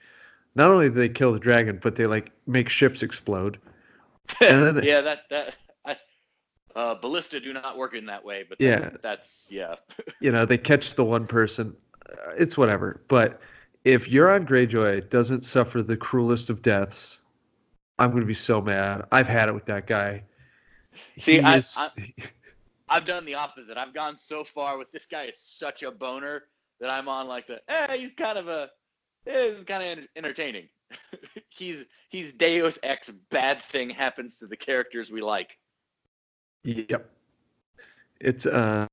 not 0.55 0.71
only 0.71 0.89
do 0.89 0.95
they 0.95 1.09
kill 1.09 1.33
the 1.33 1.39
dragon, 1.39 1.79
but 1.81 1.95
they 1.95 2.05
like 2.07 2.31
make 2.47 2.69
ships 2.69 3.03
explode. 3.03 3.59
They- 4.39 4.81
yeah, 4.87 5.01
that 5.01 5.19
that 5.29 5.55
I, 5.85 5.97
uh, 6.75 6.95
ballista 6.95 7.39
do 7.39 7.53
not 7.53 7.77
work 7.77 7.93
in 7.95 8.05
that 8.07 8.23
way, 8.23 8.43
but 8.47 8.59
Yeah. 8.59 8.79
that, 8.79 9.01
that's 9.01 9.47
yeah. 9.49 9.75
You 10.21 10.31
know, 10.31 10.45
they 10.45 10.57
catch 10.57 10.95
the 10.95 11.05
one 11.05 11.27
person. 11.27 11.75
Uh, 12.09 12.31
It's 12.37 12.57
whatever. 12.57 13.01
But 13.07 13.39
if 13.83 14.09
Euron 14.09 14.47
Greyjoy 14.47 15.09
doesn't 15.09 15.45
suffer 15.45 15.83
the 15.83 15.95
cruelest 15.97 16.49
of 16.49 16.61
deaths, 16.63 17.19
I'm 17.99 18.09
going 18.09 18.21
to 18.21 18.27
be 18.27 18.33
so 18.33 18.61
mad. 18.61 19.05
I've 19.11 19.27
had 19.27 19.47
it 19.49 19.53
with 19.53 19.65
that 19.65 19.85
guy. 19.87 20.23
See, 21.19 21.33
He 21.33 21.39
I- 21.41 21.57
is- 21.57 21.77
I've 22.87 23.05
done 23.05 23.25
the 23.25 23.35
opposite. 23.35 23.77
I've 23.77 23.93
gone 23.93 24.15
so 24.15 24.43
far 24.43 24.77
with 24.77 24.91
this 24.91 25.05
guy 25.05 25.25
is 25.25 25.39
such 25.39 25.83
a 25.83 25.91
boner 25.91 26.43
that 26.79 26.89
I'm 26.89 27.07
on 27.07 27.27
like 27.27 27.47
the 27.47 27.59
eh, 27.67 27.97
he's 27.97 28.11
kind 28.17 28.37
of 28.37 28.47
a 28.47 28.69
eh, 29.27 29.53
he's 29.53 29.63
kind 29.63 29.99
of 29.99 30.05
entertaining. 30.15 30.67
he's 31.49 31.85
he's 32.09 32.33
Deus 32.33 32.77
Ex 32.83 33.09
bad 33.29 33.63
thing 33.63 33.89
happens 33.89 34.37
to 34.39 34.47
the 34.47 34.57
characters 34.57 35.11
we 35.11 35.21
like. 35.21 35.57
Yep. 36.63 37.09
It's 38.21 38.45
uh 38.45 38.87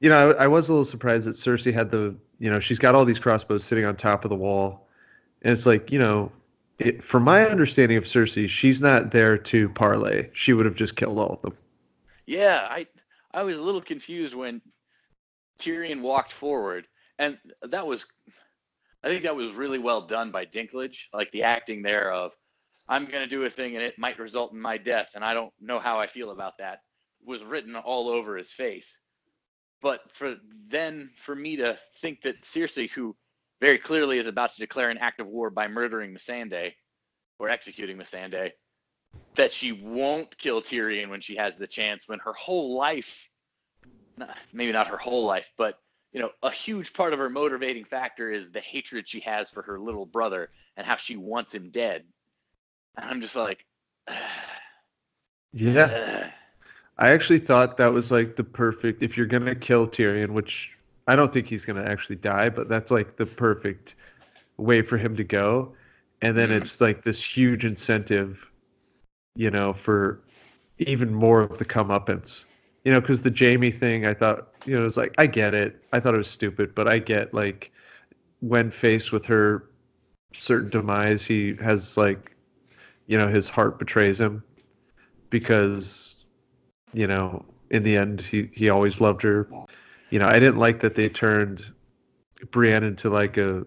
you 0.00 0.10
know, 0.10 0.30
I, 0.32 0.44
I 0.44 0.46
was 0.46 0.68
a 0.68 0.72
little 0.72 0.84
surprised 0.84 1.26
that 1.26 1.36
Cersei 1.36 1.72
had 1.72 1.90
the 1.90 2.14
you 2.38 2.50
know, 2.50 2.60
she's 2.60 2.78
got 2.78 2.94
all 2.94 3.04
these 3.04 3.18
crossbows 3.18 3.64
sitting 3.64 3.84
on 3.84 3.96
top 3.96 4.24
of 4.24 4.28
the 4.28 4.36
wall. 4.36 4.88
And 5.42 5.52
it's 5.52 5.66
like, 5.66 5.92
you 5.92 5.98
know, 5.98 6.32
it, 6.78 7.04
from 7.04 7.22
my 7.22 7.46
understanding 7.46 7.96
of 7.96 8.04
Cersei, 8.04 8.48
she's 8.48 8.80
not 8.80 9.10
there 9.12 9.38
to 9.38 9.68
parlay. 9.70 10.30
She 10.32 10.52
would 10.52 10.66
have 10.66 10.74
just 10.74 10.96
killed 10.96 11.18
all 11.18 11.34
of 11.34 11.42
them. 11.42 11.56
Yeah, 12.26 12.66
I 12.70 12.86
I 13.34 13.42
was 13.42 13.58
a 13.58 13.62
little 13.62 13.82
confused 13.82 14.34
when 14.34 14.62
Tyrion 15.58 16.00
walked 16.00 16.32
forward, 16.32 16.86
and 17.18 17.36
that 17.62 17.86
was, 17.86 18.06
I 19.02 19.08
think 19.08 19.24
that 19.24 19.34
was 19.34 19.50
really 19.52 19.78
well 19.78 20.02
done 20.02 20.30
by 20.30 20.46
Dinklage. 20.46 21.06
Like 21.12 21.30
the 21.32 21.42
acting 21.42 21.82
there 21.82 22.12
of, 22.12 22.32
I'm 22.88 23.06
going 23.06 23.24
to 23.24 23.28
do 23.28 23.44
a 23.44 23.50
thing 23.50 23.74
and 23.74 23.84
it 23.84 23.98
might 23.98 24.18
result 24.18 24.52
in 24.52 24.60
my 24.60 24.78
death, 24.78 25.10
and 25.14 25.24
I 25.24 25.34
don't 25.34 25.52
know 25.60 25.80
how 25.80 25.98
I 25.98 26.06
feel 26.06 26.30
about 26.30 26.58
that, 26.58 26.80
was 27.24 27.42
written 27.42 27.74
all 27.74 28.08
over 28.08 28.36
his 28.36 28.52
face. 28.52 28.98
But 29.82 30.00
for 30.12 30.36
then, 30.68 31.10
for 31.16 31.34
me 31.34 31.56
to 31.56 31.76
think 32.00 32.22
that 32.22 32.42
Cersei, 32.42 32.88
who 32.88 33.16
very 33.60 33.78
clearly 33.78 34.18
is 34.18 34.26
about 34.26 34.52
to 34.52 34.60
declare 34.60 34.90
an 34.90 34.98
act 34.98 35.20
of 35.20 35.26
war 35.26 35.50
by 35.50 35.66
murdering 35.66 36.14
Missandei 36.14 36.72
or 37.38 37.48
executing 37.48 37.96
Missandei, 37.96 38.52
that 39.36 39.52
she 39.52 39.72
won't 39.72 40.36
kill 40.38 40.62
Tyrion 40.62 41.08
when 41.08 41.20
she 41.20 41.36
has 41.36 41.56
the 41.56 41.66
chance, 41.66 42.06
when 42.06 42.18
her 42.20 42.32
whole 42.32 42.76
life, 42.76 43.28
maybe 44.52 44.72
not 44.72 44.86
her 44.86 44.96
whole 44.96 45.24
life, 45.24 45.50
but 45.56 45.78
you 46.12 46.20
know, 46.20 46.30
a 46.44 46.50
huge 46.50 46.92
part 46.92 47.12
of 47.12 47.18
her 47.18 47.28
motivating 47.28 47.84
factor 47.84 48.30
is 48.30 48.52
the 48.52 48.60
hatred 48.60 49.08
she 49.08 49.18
has 49.20 49.50
for 49.50 49.62
her 49.62 49.80
little 49.80 50.06
brother 50.06 50.50
and 50.76 50.86
how 50.86 50.94
she 50.94 51.16
wants 51.16 51.52
him 51.52 51.70
dead. 51.70 52.04
And 52.96 53.10
I'm 53.10 53.20
just 53.20 53.34
like, 53.34 53.66
yeah. 55.52 56.30
I 56.96 57.10
actually 57.10 57.40
thought 57.40 57.76
that 57.78 57.92
was 57.92 58.12
like 58.12 58.36
the 58.36 58.44
perfect 58.44 59.02
if 59.02 59.16
you're 59.16 59.26
gonna 59.26 59.56
kill 59.56 59.88
Tyrion, 59.88 60.30
which 60.30 60.70
I 61.08 61.16
don't 61.16 61.32
think 61.32 61.48
he's 61.48 61.64
gonna 61.64 61.82
actually 61.82 62.16
die, 62.16 62.48
but 62.48 62.68
that's 62.68 62.92
like 62.92 63.16
the 63.16 63.26
perfect 63.26 63.96
way 64.56 64.82
for 64.82 64.96
him 64.96 65.16
to 65.16 65.24
go. 65.24 65.74
And 66.22 66.38
then 66.38 66.50
mm-hmm. 66.50 66.62
it's 66.62 66.80
like 66.80 67.02
this 67.02 67.22
huge 67.22 67.64
incentive, 67.64 68.48
you 69.36 69.50
know, 69.50 69.72
for 69.72 70.20
even 70.78 71.14
more 71.14 71.40
of 71.40 71.58
the 71.58 71.64
comeuppance. 71.64 72.44
You 72.84 72.92
know, 72.92 73.00
because 73.00 73.22
the 73.22 73.34
Jaime 73.36 73.70
thing, 73.70 74.06
I 74.06 74.12
thought, 74.12 74.48
you 74.66 74.74
know, 74.74 74.82
it 74.82 74.84
was 74.84 74.96
like 74.96 75.14
I 75.18 75.26
get 75.26 75.54
it. 75.54 75.82
I 75.92 76.00
thought 76.00 76.14
it 76.14 76.18
was 76.18 76.28
stupid, 76.28 76.74
but 76.74 76.86
I 76.86 76.98
get 76.98 77.32
like 77.32 77.72
when 78.40 78.70
faced 78.70 79.10
with 79.10 79.24
her 79.26 79.70
certain 80.38 80.68
demise, 80.68 81.24
he 81.24 81.54
has 81.62 81.96
like, 81.96 82.36
you 83.06 83.16
know, 83.16 83.28
his 83.28 83.48
heart 83.48 83.78
betrays 83.78 84.20
him 84.20 84.42
because 85.30 86.14
you 86.92 87.06
know, 87.06 87.44
in 87.70 87.82
the 87.82 87.96
end, 87.96 88.20
he 88.20 88.50
he 88.52 88.68
always 88.68 89.00
loved 89.00 89.22
her. 89.22 89.48
You 90.10 90.18
know, 90.18 90.28
I 90.28 90.38
didn't 90.38 90.58
like 90.58 90.80
that 90.80 90.94
they 90.94 91.08
turned 91.08 91.64
Brienne 92.50 92.84
into 92.84 93.10
like 93.10 93.36
a 93.36 93.66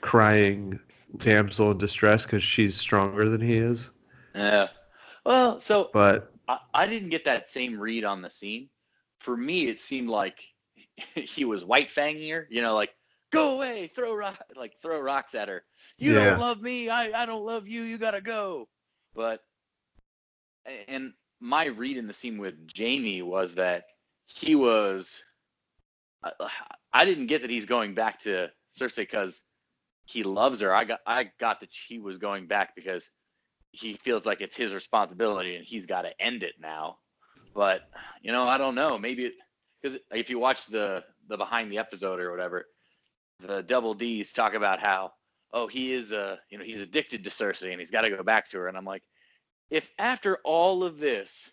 crying 0.00 0.78
damsel 1.18 1.70
in 1.70 1.78
distress 1.78 2.24
because 2.24 2.42
she's 2.42 2.76
stronger 2.76 3.28
than 3.28 3.40
he 3.40 3.56
is. 3.56 3.90
Yeah. 4.34 4.68
Well, 5.24 5.60
so 5.60 5.90
but 5.92 6.32
I, 6.48 6.58
I 6.74 6.86
didn't 6.86 7.10
get 7.10 7.24
that 7.24 7.48
same 7.48 7.78
read 7.78 8.04
on 8.04 8.22
the 8.22 8.30
scene. 8.30 8.68
For 9.20 9.36
me, 9.36 9.68
it 9.68 9.80
seemed 9.80 10.08
like 10.08 10.40
he 11.14 11.44
was 11.44 11.64
white 11.64 11.88
fanging 11.88 12.30
her. 12.32 12.46
You 12.50 12.62
know, 12.62 12.74
like 12.74 12.94
go 13.30 13.56
away, 13.56 13.90
throw 13.94 14.14
rock, 14.14 14.38
like 14.56 14.74
throw 14.80 15.00
rocks 15.00 15.34
at 15.34 15.48
her. 15.48 15.64
You 15.98 16.14
yeah. 16.14 16.30
don't 16.30 16.40
love 16.40 16.60
me. 16.60 16.88
I 16.88 17.22
I 17.22 17.26
don't 17.26 17.44
love 17.44 17.68
you. 17.68 17.82
You 17.82 17.98
gotta 17.98 18.20
go. 18.20 18.68
But 19.14 19.40
and 20.88 21.12
my 21.40 21.66
read 21.66 21.96
in 21.96 22.06
the 22.06 22.12
scene 22.12 22.38
with 22.38 22.54
Jaime 22.76 23.22
was 23.22 23.54
that 23.54 23.84
he 24.26 24.54
was. 24.54 25.22
I, 26.24 26.32
I 26.92 27.04
didn't 27.04 27.26
get 27.26 27.42
that 27.42 27.50
he's 27.50 27.64
going 27.64 27.94
back 27.94 28.20
to 28.20 28.48
Cersei 28.78 28.98
because 28.98 29.42
he 30.06 30.22
loves 30.22 30.60
her. 30.60 30.74
I 30.74 30.84
got 30.84 31.00
I 31.06 31.30
got 31.40 31.60
that 31.60 31.70
he 31.88 31.98
was 31.98 32.18
going 32.18 32.46
back 32.46 32.74
because 32.76 33.10
he 33.72 33.94
feels 33.94 34.24
like 34.26 34.40
it's 34.40 34.56
his 34.56 34.72
responsibility 34.72 35.56
and 35.56 35.64
he's 35.64 35.86
got 35.86 36.02
to 36.02 36.20
end 36.20 36.42
it 36.42 36.54
now. 36.60 36.98
But 37.54 37.82
you 38.22 38.30
know, 38.32 38.46
I 38.46 38.58
don't 38.58 38.74
know. 38.74 38.98
Maybe 38.98 39.32
because 39.82 39.98
if 40.12 40.30
you 40.30 40.38
watch 40.38 40.66
the 40.66 41.02
the 41.28 41.36
behind 41.36 41.72
the 41.72 41.78
episode 41.78 42.20
or 42.20 42.30
whatever, 42.30 42.66
the 43.40 43.62
double 43.62 43.94
D's 43.94 44.32
talk 44.32 44.54
about 44.54 44.78
how 44.78 45.12
oh 45.52 45.66
he 45.66 45.92
is 45.92 46.12
uh 46.12 46.36
you 46.50 46.58
know 46.58 46.64
he's 46.64 46.80
addicted 46.80 47.24
to 47.24 47.30
Cersei 47.30 47.72
and 47.72 47.80
he's 47.80 47.90
got 47.90 48.02
to 48.02 48.10
go 48.10 48.22
back 48.22 48.50
to 48.50 48.58
her 48.58 48.68
and 48.68 48.76
I'm 48.76 48.84
like 48.84 49.02
if 49.70 49.88
after 49.98 50.36
all 50.44 50.84
of 50.84 50.98
this, 50.98 51.50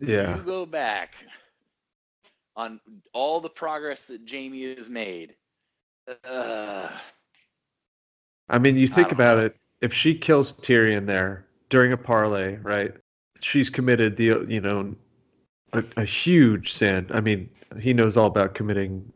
yeah, 0.00 0.36
you 0.36 0.42
go 0.42 0.64
back 0.64 1.14
on 2.56 2.80
all 3.12 3.40
the 3.40 3.50
progress 3.50 4.06
that 4.06 4.28
Jaime 4.28 4.74
has 4.74 4.88
made. 4.88 5.34
Uh, 6.24 6.88
I 8.48 8.58
mean, 8.58 8.76
you 8.76 8.88
think 8.88 9.12
about 9.12 9.36
know. 9.36 9.44
it. 9.44 9.56
If 9.80 9.94
she 9.94 10.14
kills 10.14 10.52
Tyrion 10.52 11.06
there 11.06 11.46
during 11.68 11.92
a 11.92 11.96
parlay, 11.96 12.56
right? 12.58 12.92
She's 13.40 13.70
committed 13.70 14.16
the 14.16 14.44
you 14.48 14.60
know 14.60 14.94
a, 15.72 15.82
a 15.96 16.04
huge 16.04 16.72
sin. 16.72 17.06
I 17.12 17.20
mean, 17.20 17.48
he 17.80 17.92
knows 17.92 18.16
all 18.16 18.26
about 18.26 18.54
committing 18.54 19.12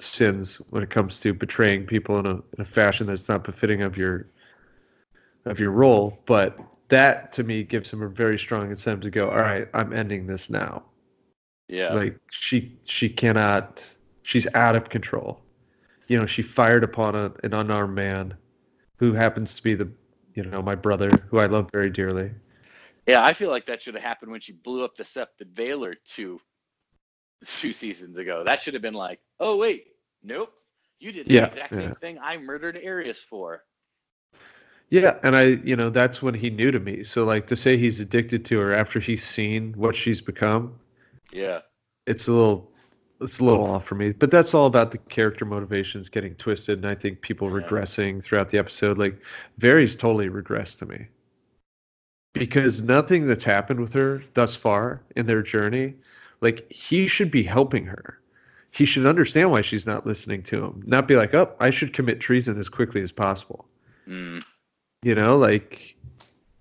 sins 0.00 0.56
when 0.70 0.82
it 0.82 0.90
comes 0.90 1.20
to 1.20 1.32
betraying 1.32 1.86
people 1.86 2.18
in 2.18 2.26
a, 2.26 2.34
in 2.34 2.58
a 2.58 2.64
fashion 2.64 3.06
that's 3.06 3.28
not 3.28 3.44
befitting 3.44 3.82
of 3.82 3.96
your 3.96 4.26
of 5.46 5.58
your 5.58 5.70
role. 5.70 6.18
But 6.26 6.58
that 6.88 7.32
to 7.32 7.42
me 7.42 7.62
gives 7.62 7.90
him 7.90 8.02
a 8.02 8.08
very 8.08 8.38
strong 8.38 8.70
incentive 8.70 9.02
to 9.02 9.10
go 9.10 9.30
all 9.30 9.38
right 9.38 9.68
i'm 9.74 9.92
ending 9.92 10.26
this 10.26 10.50
now 10.50 10.82
yeah 11.68 11.92
like 11.94 12.18
she 12.30 12.76
she 12.84 13.08
cannot 13.08 13.82
she's 14.22 14.46
out 14.54 14.76
of 14.76 14.88
control 14.88 15.40
you 16.08 16.18
know 16.18 16.26
she 16.26 16.42
fired 16.42 16.84
upon 16.84 17.14
a, 17.14 17.32
an 17.42 17.54
unarmed 17.54 17.94
man 17.94 18.34
who 18.96 19.12
happens 19.12 19.54
to 19.54 19.62
be 19.62 19.74
the 19.74 19.88
you 20.34 20.44
know 20.44 20.62
my 20.62 20.74
brother 20.74 21.10
who 21.28 21.38
i 21.38 21.46
love 21.46 21.68
very 21.72 21.90
dearly 21.90 22.30
yeah 23.06 23.24
i 23.24 23.32
feel 23.32 23.50
like 23.50 23.66
that 23.66 23.82
should 23.82 23.94
have 23.94 24.02
happened 24.02 24.30
when 24.30 24.40
she 24.40 24.52
blew 24.52 24.84
up 24.84 24.96
the 24.96 25.04
Sept 25.04 25.40
of 25.40 25.48
Baelor 25.48 25.94
two 26.04 26.40
two 27.46 27.72
seasons 27.72 28.16
ago 28.16 28.42
that 28.44 28.62
should 28.62 28.74
have 28.74 28.82
been 28.82 28.94
like 28.94 29.20
oh 29.40 29.56
wait 29.56 29.86
nope 30.22 30.52
you 30.98 31.12
did 31.12 31.26
the 31.26 31.34
yeah, 31.34 31.46
exact 31.46 31.72
yeah. 31.72 31.78
same 31.78 31.94
thing 31.96 32.18
i 32.22 32.36
murdered 32.36 32.78
Aerys 32.82 33.18
for 33.18 33.62
yeah, 34.90 35.16
and 35.22 35.34
I, 35.34 35.42
you 35.64 35.76
know, 35.76 35.90
that's 35.90 36.22
when 36.22 36.34
he 36.34 36.50
knew 36.50 36.70
to 36.70 36.78
me. 36.78 37.02
So 37.04 37.24
like 37.24 37.46
to 37.48 37.56
say 37.56 37.76
he's 37.76 38.00
addicted 38.00 38.44
to 38.44 38.60
her 38.60 38.72
after 38.72 39.00
he's 39.00 39.24
seen 39.24 39.72
what 39.76 39.94
she's 39.94 40.20
become. 40.20 40.78
Yeah. 41.32 41.60
It's 42.06 42.28
a 42.28 42.32
little 42.32 42.70
it's 43.20 43.38
a 43.38 43.44
little 43.44 43.64
off 43.64 43.84
for 43.84 43.94
me. 43.94 44.12
But 44.12 44.30
that's 44.30 44.54
all 44.54 44.66
about 44.66 44.90
the 44.90 44.98
character 44.98 45.44
motivations 45.44 46.08
getting 46.08 46.34
twisted 46.34 46.78
and 46.78 46.86
I 46.86 46.94
think 46.94 47.20
people 47.20 47.48
yeah. 47.48 47.66
regressing 47.66 48.22
throughout 48.22 48.48
the 48.48 48.58
episode. 48.58 48.98
Like 48.98 49.18
Varys 49.60 49.98
totally 49.98 50.28
regressed 50.28 50.78
to 50.78 50.86
me. 50.86 51.06
Because 52.32 52.82
nothing 52.82 53.26
that's 53.28 53.44
happened 53.44 53.78
with 53.78 53.92
her 53.92 54.22
thus 54.34 54.56
far 54.56 55.02
in 55.14 55.26
their 55.26 55.42
journey, 55.42 55.94
like 56.40 56.70
he 56.70 57.06
should 57.06 57.30
be 57.30 57.44
helping 57.44 57.86
her. 57.86 58.18
He 58.72 58.84
should 58.84 59.06
understand 59.06 59.52
why 59.52 59.60
she's 59.60 59.86
not 59.86 60.04
listening 60.04 60.42
to 60.44 60.64
him. 60.64 60.82
Not 60.84 61.06
be 61.06 61.14
like, 61.14 61.32
oh, 61.32 61.52
I 61.60 61.70
should 61.70 61.92
commit 61.92 62.18
treason 62.18 62.58
as 62.58 62.68
quickly 62.68 63.02
as 63.02 63.12
possible. 63.12 63.66
Mm. 64.08 64.44
You 65.04 65.14
know, 65.14 65.38
like 65.38 65.94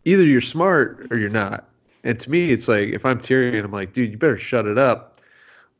either 0.05 0.23
you're 0.23 0.41
smart 0.41 1.07
or 1.09 1.17
you're 1.17 1.29
not. 1.29 1.69
And 2.03 2.19
to 2.19 2.29
me, 2.29 2.51
it's 2.51 2.67
like 2.67 2.89
if 2.89 3.03
I'm 3.05 3.19
Tyrion, 3.19 3.63
I'm 3.63 3.71
like, 3.71 3.93
dude, 3.93 4.11
you 4.11 4.17
better 4.17 4.37
shut 4.37 4.67
it 4.67 4.77
up, 4.77 5.12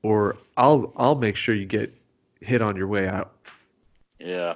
or 0.04 0.38
I'll 0.58 0.94
I'll 0.98 1.16
make 1.16 1.36
sure 1.36 1.56
you 1.56 1.66
get 1.66 1.94
hit 2.42 2.62
on 2.62 2.76
your 2.76 2.88
way 2.88 3.08
out. 3.08 3.34
Yeah. 4.20 4.56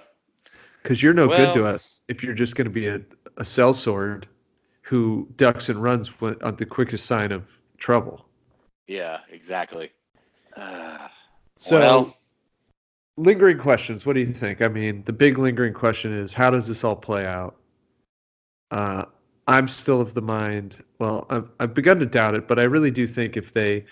Because 0.84 1.02
you're 1.02 1.14
no 1.14 1.28
well, 1.28 1.38
good 1.38 1.60
to 1.60 1.66
us 1.66 2.04
if 2.08 2.24
you're 2.24 2.34
just 2.34 2.56
going 2.56 2.66
to 2.66 2.72
be 2.72 2.88
a, 2.88 2.96
a 3.38 3.44
sellsword 3.44 4.26
who 4.82 5.28
ducks 5.36 5.68
and 5.68 5.82
runs 5.82 6.10
when, 6.22 6.42
on 6.42 6.56
the 6.56 6.66
quickest 6.66 7.06
sign 7.06 7.32
of 7.32 7.44
trouble. 7.78 8.26
Yeah, 8.88 9.20
exactly. 9.30 9.92
Uh, 10.56 11.08
so, 11.58 11.80
well, 11.80 12.18
lingering 13.18 13.58
questions. 13.58 14.06
What 14.06 14.14
do 14.14 14.22
you 14.22 14.32
think? 14.32 14.62
I 14.62 14.68
mean, 14.70 15.04
the 15.06 15.14
big 15.14 15.38
lingering 15.38 15.74
question 15.74 16.18
is 16.18 16.32
how 16.32 16.50
does 16.52 16.68
this 16.68 16.84
all 16.84 16.96
play 16.96 17.26
out? 17.26 17.58
Uh, 18.72 19.06
I'm 19.48 19.68
still 19.68 20.02
of 20.02 20.14
the 20.14 20.22
mind. 20.22 20.84
Well, 21.00 21.26
I've, 21.30 21.50
I've 21.60 21.74
begun 21.74 22.00
to 22.00 22.06
doubt 22.06 22.36
it, 22.36 22.48
but 22.48 22.60
I 22.60 22.64
really 22.64 22.92
do 22.92 23.08
think 23.08 23.38
if 23.38 23.54
they 23.54 23.86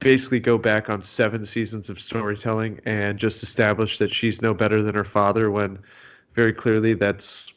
basically 0.00 0.40
go 0.40 0.58
back 0.58 0.90
on 0.90 1.02
seven 1.02 1.44
seasons 1.46 1.88
of 1.88 1.98
storytelling 2.00 2.80
and 2.84 3.18
just 3.18 3.42
establish 3.42 3.98
that 3.98 4.12
she's 4.12 4.42
no 4.42 4.52
better 4.52 4.82
than 4.82 4.94
her 4.94 5.04
father, 5.04 5.50
when 5.50 5.78
very 6.34 6.52
clearly 6.52 6.94
that's 6.94 7.52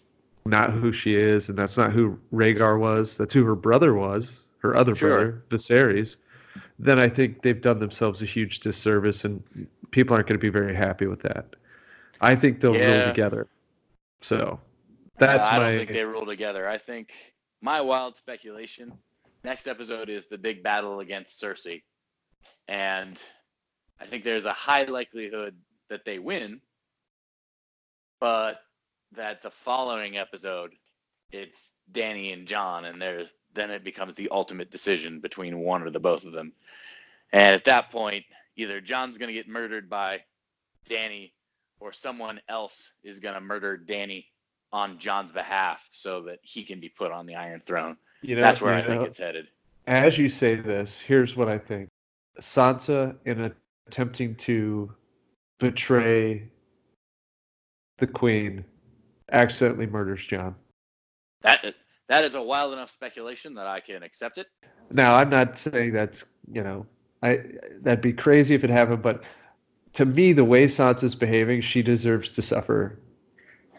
not 0.46 0.72
who 0.72 0.92
she 0.92 1.16
is, 1.16 1.50
and 1.50 1.58
that's 1.58 1.78
not 1.78 1.92
who 1.92 2.18
Rhaegar 2.34 2.80
was. 2.80 3.18
That's 3.18 3.34
who 3.34 3.44
her 3.44 3.56
brother 3.56 3.94
was, 3.94 4.42
her 4.60 4.76
other 4.76 4.96
sure. 4.96 5.10
brother, 5.10 5.44
Viserys. 5.50 6.16
Then 6.80 7.00
I 7.00 7.10
think 7.10 7.42
they've 7.42 7.60
done 7.60 7.80
themselves 7.80 8.22
a 8.22 8.26
huge 8.26 8.62
disservice, 8.62 9.26
and 9.26 9.44
people 9.92 10.16
aren't 10.16 10.28
going 10.28 10.40
to 10.40 10.42
be 10.42 10.50
very 10.50 10.76
happy 10.76 11.08
with 11.08 11.22
that. 11.22 11.56
I 12.22 12.36
think 12.36 12.60
they'll 12.60 12.76
yeah. 12.76 13.00
rule 13.00 13.08
together. 13.08 13.48
So 14.22 14.60
that's 15.18 15.48
I 15.48 15.58
my... 15.58 15.64
don't 15.64 15.78
think 15.78 15.92
they 15.92 16.04
rule 16.04 16.26
together. 16.26 16.68
I 16.68 16.78
think 16.78 17.12
my 17.62 17.82
wild 17.82 18.16
speculation. 18.16 18.94
Next 19.44 19.68
episode 19.68 20.10
is 20.10 20.28
the 20.28 20.38
big 20.38 20.64
battle 20.64 21.00
against 21.00 21.42
Cersei, 21.42 21.82
and 22.68 23.18
I 24.00 24.06
think 24.06 24.24
there's 24.24 24.46
a 24.46 24.54
high 24.54 24.84
likelihood 24.84 25.56
that 25.90 26.06
they 26.06 26.20
win, 26.20 26.62
but 28.20 28.62
that 29.16 29.42
the 29.42 29.52
following 29.52 30.18
episode 30.18 30.74
it's 31.32 31.74
Dany 31.92 32.34
and 32.34 32.48
Jon, 32.48 32.86
and 32.86 33.02
there's 33.02 33.34
then 33.54 33.72
it 33.72 33.84
becomes 33.84 34.14
the 34.16 34.30
ultimate 34.30 34.72
decision 34.72 35.20
between 35.20 35.60
one 35.60 35.82
or 35.82 35.90
the 35.90 36.00
both 36.00 36.26
of 36.26 36.32
them. 36.32 36.54
And 37.34 37.56
at 37.56 37.66
that 37.66 37.92
point, 37.92 38.24
either 38.56 38.80
Jon's 38.80 39.18
going 39.18 39.28
to 39.28 39.34
get 39.34 39.48
murdered 39.48 39.90
by 39.90 40.22
Dany 40.90 41.32
or 41.80 41.92
someone 41.92 42.40
else 42.48 42.92
is 43.04 43.20
going 43.20 43.34
to 43.34 43.42
murder 43.42 43.82
Dany 43.84 44.26
on 44.72 45.00
Jon's 45.00 45.32
behalf 45.32 45.82
so 45.92 46.22
that 46.24 46.40
he 46.44 46.64
can 46.64 46.80
be 46.80 46.90
put 46.90 47.12
on 47.12 47.26
the 47.26 47.36
Iron 47.36 47.62
Throne. 47.66 47.98
You 48.22 48.36
know, 48.36 48.42
That's 48.42 48.62
where 48.62 48.74
I 48.74 48.84
think 48.84 49.02
it's 49.04 49.18
headed. 49.18 49.48
as 49.88 50.18
you 50.18 50.30
say 50.30 50.56
this, 50.56 51.00
here's 51.00 51.36
what 51.36 51.50
I 51.50 51.58
think. 51.58 51.90
Sansa, 52.40 53.16
in 53.26 53.52
attempting 53.88 54.36
to 54.36 54.92
betray 55.60 56.50
the 57.98 58.08
queen, 58.08 58.64
accidentally 59.32 59.88
murders 59.88 60.26
Jon. 60.26 60.56
That 61.42 61.76
that 62.10 62.24
is 62.24 62.36
a 62.36 62.42
wild 62.42 62.74
enough 62.74 62.92
speculation 62.92 63.54
that 63.56 63.68
I 63.68 63.80
can 63.80 64.04
accept 64.04 64.38
it. 64.38 64.48
Now, 64.92 65.16
I'm 65.16 65.30
not 65.30 65.58
saying 65.58 65.94
that's 65.94 66.24
you 66.52 66.64
know, 66.64 66.86
I 67.24 67.42
that'd 67.82 68.02
be 68.02 68.14
crazy 68.14 68.56
if 68.56 68.64
it 68.64 68.70
happened, 68.70 69.02
but 69.02 69.24
to 69.94 70.06
me, 70.06 70.34
the 70.34 70.46
way 70.46 70.66
Sansa's 70.66 71.16
behaving, 71.16 71.62
she 71.62 71.82
deserves 71.82 72.32
to 72.32 72.42
suffer, 72.42 73.00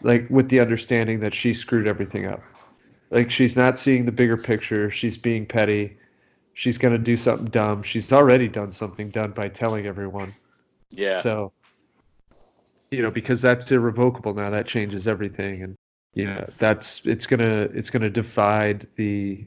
like 0.01 0.29
with 0.29 0.49
the 0.49 0.59
understanding 0.59 1.19
that 1.21 1.33
she 1.33 1.53
screwed 1.53 1.87
everything 1.87 2.25
up. 2.25 2.41
Like 3.11 3.31
she's 3.31 3.55
not 3.55 3.79
seeing 3.79 4.05
the 4.05 4.11
bigger 4.11 4.37
picture. 4.37 4.91
She's 4.91 5.17
being 5.17 5.45
petty. 5.45 5.97
She's 6.53 6.77
gonna 6.77 6.97
do 6.97 7.15
something 7.17 7.47
dumb. 7.47 7.83
She's 7.83 8.11
already 8.11 8.47
done 8.47 8.71
something 8.71 9.09
dumb 9.09 9.31
by 9.31 9.49
telling 9.49 9.85
everyone. 9.85 10.33
Yeah. 10.91 11.21
So, 11.21 11.53
you 12.91 13.01
know, 13.01 13.11
because 13.11 13.41
that's 13.41 13.71
irrevocable 13.71 14.33
now, 14.33 14.49
that 14.49 14.65
changes 14.67 15.07
everything, 15.07 15.63
and 15.63 15.75
you 16.13 16.25
know, 16.25 16.49
that's 16.57 17.01
it's 17.05 17.25
gonna 17.25 17.69
it's 17.73 17.89
gonna 17.89 18.09
divide 18.09 18.87
the 18.95 19.45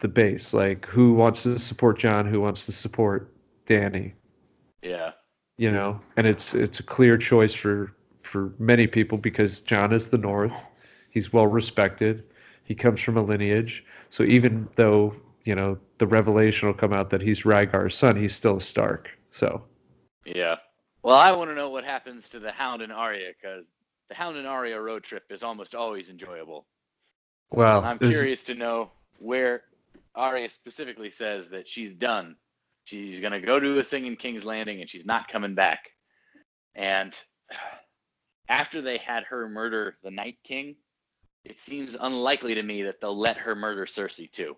the 0.00 0.08
base. 0.08 0.52
Like, 0.54 0.86
who 0.86 1.14
wants 1.14 1.42
to 1.44 1.58
support 1.58 1.98
Jon? 1.98 2.26
Who 2.26 2.40
wants 2.40 2.66
to 2.66 2.72
support 2.72 3.32
Dany? 3.66 4.12
yeah. 4.82 5.12
You 5.58 5.72
know, 5.72 5.98
and 6.18 6.26
it's 6.26 6.54
it's 6.54 6.80
a 6.80 6.82
clear 6.82 7.16
choice 7.16 7.54
for 7.54 7.94
for 8.20 8.52
many 8.58 8.86
people 8.86 9.16
because 9.16 9.62
Jon 9.62 9.92
is 9.92 10.10
the 10.10 10.18
North. 10.18 10.66
He's 11.10 11.32
well 11.32 11.46
respected. 11.46 12.24
He 12.64 12.74
comes 12.74 13.00
from 13.00 13.16
a 13.16 13.22
lineage. 13.22 13.84
So 14.10 14.22
even 14.24 14.68
though 14.76 15.14
you 15.46 15.54
know 15.54 15.78
the 15.98 16.06
revelation 16.06 16.66
will 16.66 16.74
come 16.74 16.92
out 16.92 17.08
that 17.10 17.22
he's 17.22 17.42
Rhaegar's 17.42 17.94
son, 17.96 18.16
he's 18.16 18.34
still 18.34 18.56
a 18.56 18.60
Stark. 18.60 19.10
So 19.30 19.64
Yeah. 20.24 20.56
Well, 21.02 21.14
I 21.14 21.30
want 21.32 21.50
to 21.50 21.54
know 21.54 21.70
what 21.70 21.84
happens 21.84 22.28
to 22.30 22.40
the 22.40 22.50
Hound 22.50 22.82
and 22.82 22.92
Arya 22.92 23.30
because 23.40 23.64
the 24.08 24.14
Hound 24.16 24.36
and 24.36 24.46
Arya 24.46 24.80
road 24.80 25.04
trip 25.04 25.22
is 25.30 25.42
almost 25.44 25.74
always 25.74 26.10
enjoyable. 26.10 26.66
well, 27.50 27.84
I'm 27.84 27.98
there's- 27.98 28.12
curious 28.14 28.44
to 28.44 28.54
know 28.54 28.90
where 29.18 29.62
Arya 30.16 30.48
specifically 30.50 31.10
says 31.12 31.48
that 31.50 31.68
she's 31.68 31.92
done. 31.94 32.36
She's 32.84 33.20
gonna 33.20 33.40
go 33.40 33.60
do 33.60 33.78
a 33.78 33.84
thing 33.84 34.06
in 34.06 34.16
King's 34.16 34.44
Landing 34.44 34.80
and 34.80 34.90
she's 34.90 35.06
not 35.06 35.28
coming 35.28 35.54
back. 35.54 35.90
And 36.74 37.14
after 38.48 38.80
they 38.82 38.98
had 38.98 39.22
her 39.24 39.48
murder 39.48 39.96
the 40.02 40.10
Night 40.10 40.38
King, 40.42 40.76
it 41.44 41.60
seems 41.60 41.96
unlikely 42.00 42.54
to 42.56 42.62
me 42.62 42.82
that 42.82 43.00
they'll 43.00 43.16
let 43.16 43.36
her 43.36 43.54
murder 43.54 43.86
Cersei 43.86 44.30
too. 44.30 44.56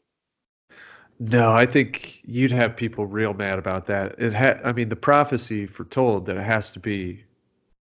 No, 1.21 1.53
I 1.53 1.67
think 1.67 2.21
you'd 2.25 2.53
have 2.53 2.77
people 2.77 3.07
real 3.07 3.35
mad 3.35 3.59
about 3.59 3.87
that. 3.87 4.15
It 4.19 4.33
had, 4.33 4.61
I 4.65 4.73
mean, 4.73 4.89
the 4.89 4.97
prophecy 4.97 5.67
foretold 5.67 6.27
that 6.27 6.37
it 6.37 6.45
has 6.45 6.71
to 6.73 6.81
be, 6.81 7.25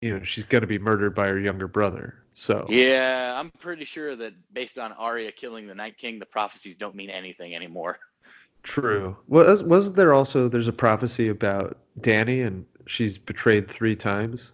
you 0.01 0.17
know, 0.17 0.23
she's 0.23 0.45
going 0.45 0.61
to 0.61 0.67
be 0.67 0.79
murdered 0.79 1.13
by 1.13 1.27
her 1.27 1.39
younger 1.39 1.67
brother. 1.67 2.15
So 2.33 2.65
Yeah, 2.69 3.35
I'm 3.37 3.51
pretty 3.59 3.85
sure 3.85 4.15
that 4.15 4.33
based 4.53 4.77
on 4.77 4.91
Arya 4.93 5.31
killing 5.33 5.67
the 5.67 5.75
Night 5.75 5.97
King, 5.97 6.19
the 6.19 6.25
prophecies 6.25 6.77
don't 6.77 6.95
mean 6.95 7.09
anything 7.09 7.55
anymore. 7.55 7.99
true. 8.63 9.15
Was 9.27 9.63
wasn't 9.63 9.95
there 9.95 10.13
also 10.13 10.47
there's 10.49 10.67
a 10.67 10.73
prophecy 10.73 11.27
about 11.29 11.77
Dany 12.01 12.45
and 12.45 12.65
she's 12.87 13.17
betrayed 13.17 13.69
three 13.69 13.95
times, 13.95 14.51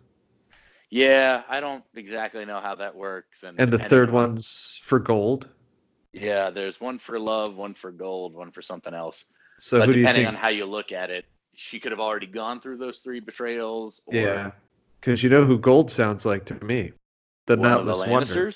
Yeah, 0.90 1.44
I 1.50 1.60
don't 1.60 1.84
exactly 1.96 2.46
know 2.46 2.60
how 2.60 2.76
that 2.76 2.96
works. 2.96 3.44
And 3.44 3.60
and 3.60 3.72
the 3.72 3.78
depending 3.78 3.90
third 3.90 4.10
on- 4.10 4.16
one's 4.16 4.80
for 4.84 5.00
gold. 5.00 5.48
Yeah, 6.14 6.50
there's 6.50 6.82
one 6.82 6.98
for 6.98 7.20
love, 7.20 7.56
one 7.56 7.74
for 7.74 7.92
gold, 7.92 8.34
one 8.34 8.52
for 8.52 8.62
something 8.62 8.94
else. 8.94 9.26
So 9.60 9.80
but 9.80 9.88
who 9.88 9.94
do 9.94 10.00
you 10.00 10.06
depending 10.06 10.26
think? 10.26 10.36
on 10.36 10.42
how 10.42 10.50
you 10.50 10.66
look 10.66 10.92
at 10.92 11.10
it, 11.10 11.26
she 11.56 11.80
could 11.80 11.92
have 11.92 12.00
already 12.02 12.28
gone 12.28 12.60
through 12.60 12.78
those 12.78 13.00
three 13.00 13.20
betrayals. 13.20 14.02
Or 14.06 14.16
yeah, 14.16 14.52
because 15.00 15.24
you 15.24 15.30
know 15.30 15.46
who 15.46 15.58
gold 15.58 15.90
sounds 15.92 16.26
like 16.26 16.46
to 16.46 16.66
me, 16.66 16.92
the 17.46 17.58
one 17.58 17.72
of 17.72 17.86
the 17.86 17.92
Nutless 17.94 18.10
Wonder. 18.10 18.52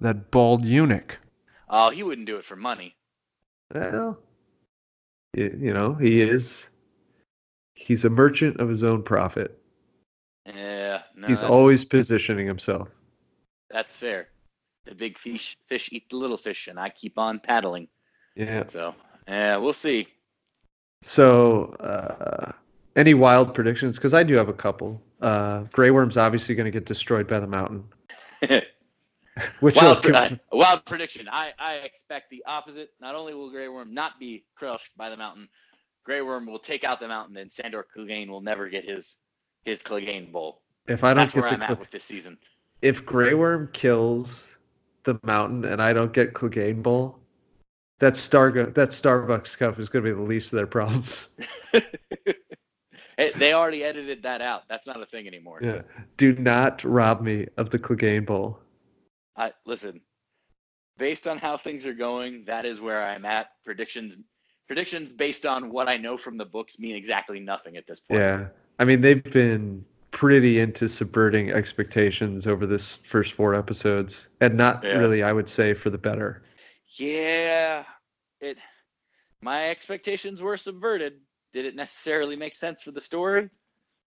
That 0.00 0.30
bald 0.30 0.64
eunuch. 0.64 1.18
Oh, 1.68 1.90
he 1.90 2.02
wouldn't 2.02 2.26
do 2.26 2.36
it 2.36 2.44
for 2.44 2.56
money. 2.56 2.94
Well, 3.74 4.18
you 5.34 5.72
know, 5.72 5.94
he 5.94 6.20
is. 6.20 6.68
He's 7.74 8.04
a 8.04 8.10
merchant 8.10 8.58
of 8.60 8.68
his 8.68 8.82
own 8.82 9.02
profit. 9.02 9.60
Yeah, 10.46 11.02
no, 11.14 11.28
He's 11.28 11.40
that's, 11.40 11.50
always 11.50 11.84
positioning 11.84 12.46
himself. 12.46 12.88
that's 13.70 13.94
fair. 13.94 14.28
The 14.88 14.94
big 14.94 15.18
fish 15.18 15.58
fish 15.68 15.90
eat 15.92 16.08
the 16.08 16.16
little 16.16 16.38
fish, 16.38 16.66
and 16.66 16.80
I 16.80 16.88
keep 16.88 17.18
on 17.18 17.40
paddling. 17.40 17.88
Yeah. 18.34 18.64
So, 18.68 18.94
yeah, 19.26 19.56
we'll 19.58 19.74
see. 19.74 20.08
So, 21.02 21.74
uh, 21.74 22.52
any 22.96 23.12
wild 23.12 23.54
predictions? 23.54 23.96
Because 23.96 24.14
I 24.14 24.22
do 24.22 24.34
have 24.34 24.48
a 24.48 24.54
couple. 24.54 25.00
Uh, 25.20 25.64
Grey 25.72 25.90
Worm's 25.90 26.16
obviously 26.16 26.54
going 26.54 26.64
to 26.64 26.70
get 26.70 26.86
destroyed 26.86 27.28
by 27.28 27.38
the 27.38 27.46
mountain. 27.46 27.84
Which 29.60 29.76
wild, 29.76 30.02
pre- 30.02 30.40
wild 30.50 30.84
prediction. 30.86 31.28
I, 31.30 31.52
I 31.58 31.74
expect 31.74 32.30
the 32.30 32.42
opposite. 32.46 32.90
Not 33.00 33.14
only 33.14 33.34
will 33.34 33.50
Grey 33.50 33.68
Worm 33.68 33.92
not 33.94 34.18
be 34.18 34.44
crushed 34.56 34.90
by 34.96 35.10
the 35.10 35.16
mountain, 35.16 35.48
Grey 36.04 36.22
Worm 36.22 36.46
will 36.46 36.58
take 36.58 36.82
out 36.82 36.98
the 36.98 37.08
mountain, 37.08 37.36
and 37.36 37.52
Sandor 37.52 37.86
Clegane 37.94 38.28
will 38.28 38.40
never 38.40 38.68
get 38.68 38.88
his 38.88 39.16
his 39.64 39.82
Clegane 39.82 40.32
bowl. 40.32 40.62
if 40.88 41.04
I 41.04 41.08
don't 41.12 41.24
That's 41.24 41.34
get 41.34 41.42
where 41.42 41.50
the 41.50 41.56
I'm 41.56 41.62
at 41.70 41.78
with 41.78 41.90
this 41.90 42.04
season. 42.04 42.38
if 42.80 43.04
Grey 43.04 43.34
Worm 43.34 43.68
kills 43.72 44.46
the 45.08 45.18
mountain 45.26 45.64
and 45.64 45.82
I 45.82 45.92
don't 45.92 46.12
get 46.12 46.34
Clegane 46.34 46.82
Bowl, 46.82 47.18
that 47.98 48.16
Star 48.16 48.52
that 48.52 48.90
Starbucks 48.90 49.56
cup 49.58 49.78
is 49.78 49.88
going 49.88 50.04
to 50.04 50.10
be 50.10 50.14
the 50.14 50.22
least 50.22 50.52
of 50.52 50.56
their 50.56 50.66
problems. 50.66 51.28
They 53.36 53.52
already 53.52 53.82
edited 53.82 54.22
that 54.22 54.40
out. 54.40 54.62
That's 54.68 54.86
not 54.86 55.02
a 55.02 55.06
thing 55.06 55.26
anymore. 55.26 55.58
yeah. 55.60 55.82
Do 56.16 56.34
not 56.36 56.84
rob 56.84 57.20
me 57.20 57.48
of 57.56 57.68
the 57.70 57.78
Clegane 57.78 58.24
Bowl. 58.24 58.60
I 59.36 59.52
listen. 59.66 60.00
Based 60.98 61.26
on 61.26 61.36
how 61.36 61.56
things 61.56 61.84
are 61.84 61.94
going, 61.94 62.44
that 62.46 62.64
is 62.64 62.80
where 62.80 63.04
I'm 63.04 63.24
at. 63.24 63.48
Predictions 63.64 64.18
predictions 64.68 65.12
based 65.12 65.46
on 65.46 65.72
what 65.72 65.88
I 65.88 65.96
know 65.96 66.16
from 66.16 66.36
the 66.36 66.44
books 66.44 66.78
mean 66.78 66.94
exactly 66.94 67.40
nothing 67.40 67.76
at 67.76 67.88
this 67.88 67.98
point. 67.98 68.20
Yeah. 68.20 68.46
I 68.78 68.84
mean, 68.84 69.00
they've 69.00 69.24
been 69.24 69.84
pretty 70.18 70.58
into 70.58 70.88
subverting 70.88 71.52
expectations 71.52 72.48
over 72.48 72.66
this 72.66 72.96
first 73.04 73.34
four 73.34 73.54
episodes, 73.54 74.28
and 74.40 74.56
not 74.56 74.82
Yeah. 74.82 74.98
really, 74.98 75.22
I 75.22 75.32
would 75.32 75.48
say, 75.48 75.74
for 75.74 75.90
the 75.90 75.98
better. 75.98 76.42
Yeah. 76.96 77.84
It 78.40 78.58
my 79.40 79.70
expectations 79.70 80.42
were 80.42 80.56
subverted. 80.56 81.20
Did 81.52 81.66
it 81.66 81.76
necessarily 81.76 82.34
make 82.34 82.56
sense 82.56 82.82
for 82.82 82.90
the 82.90 83.00
story? 83.00 83.48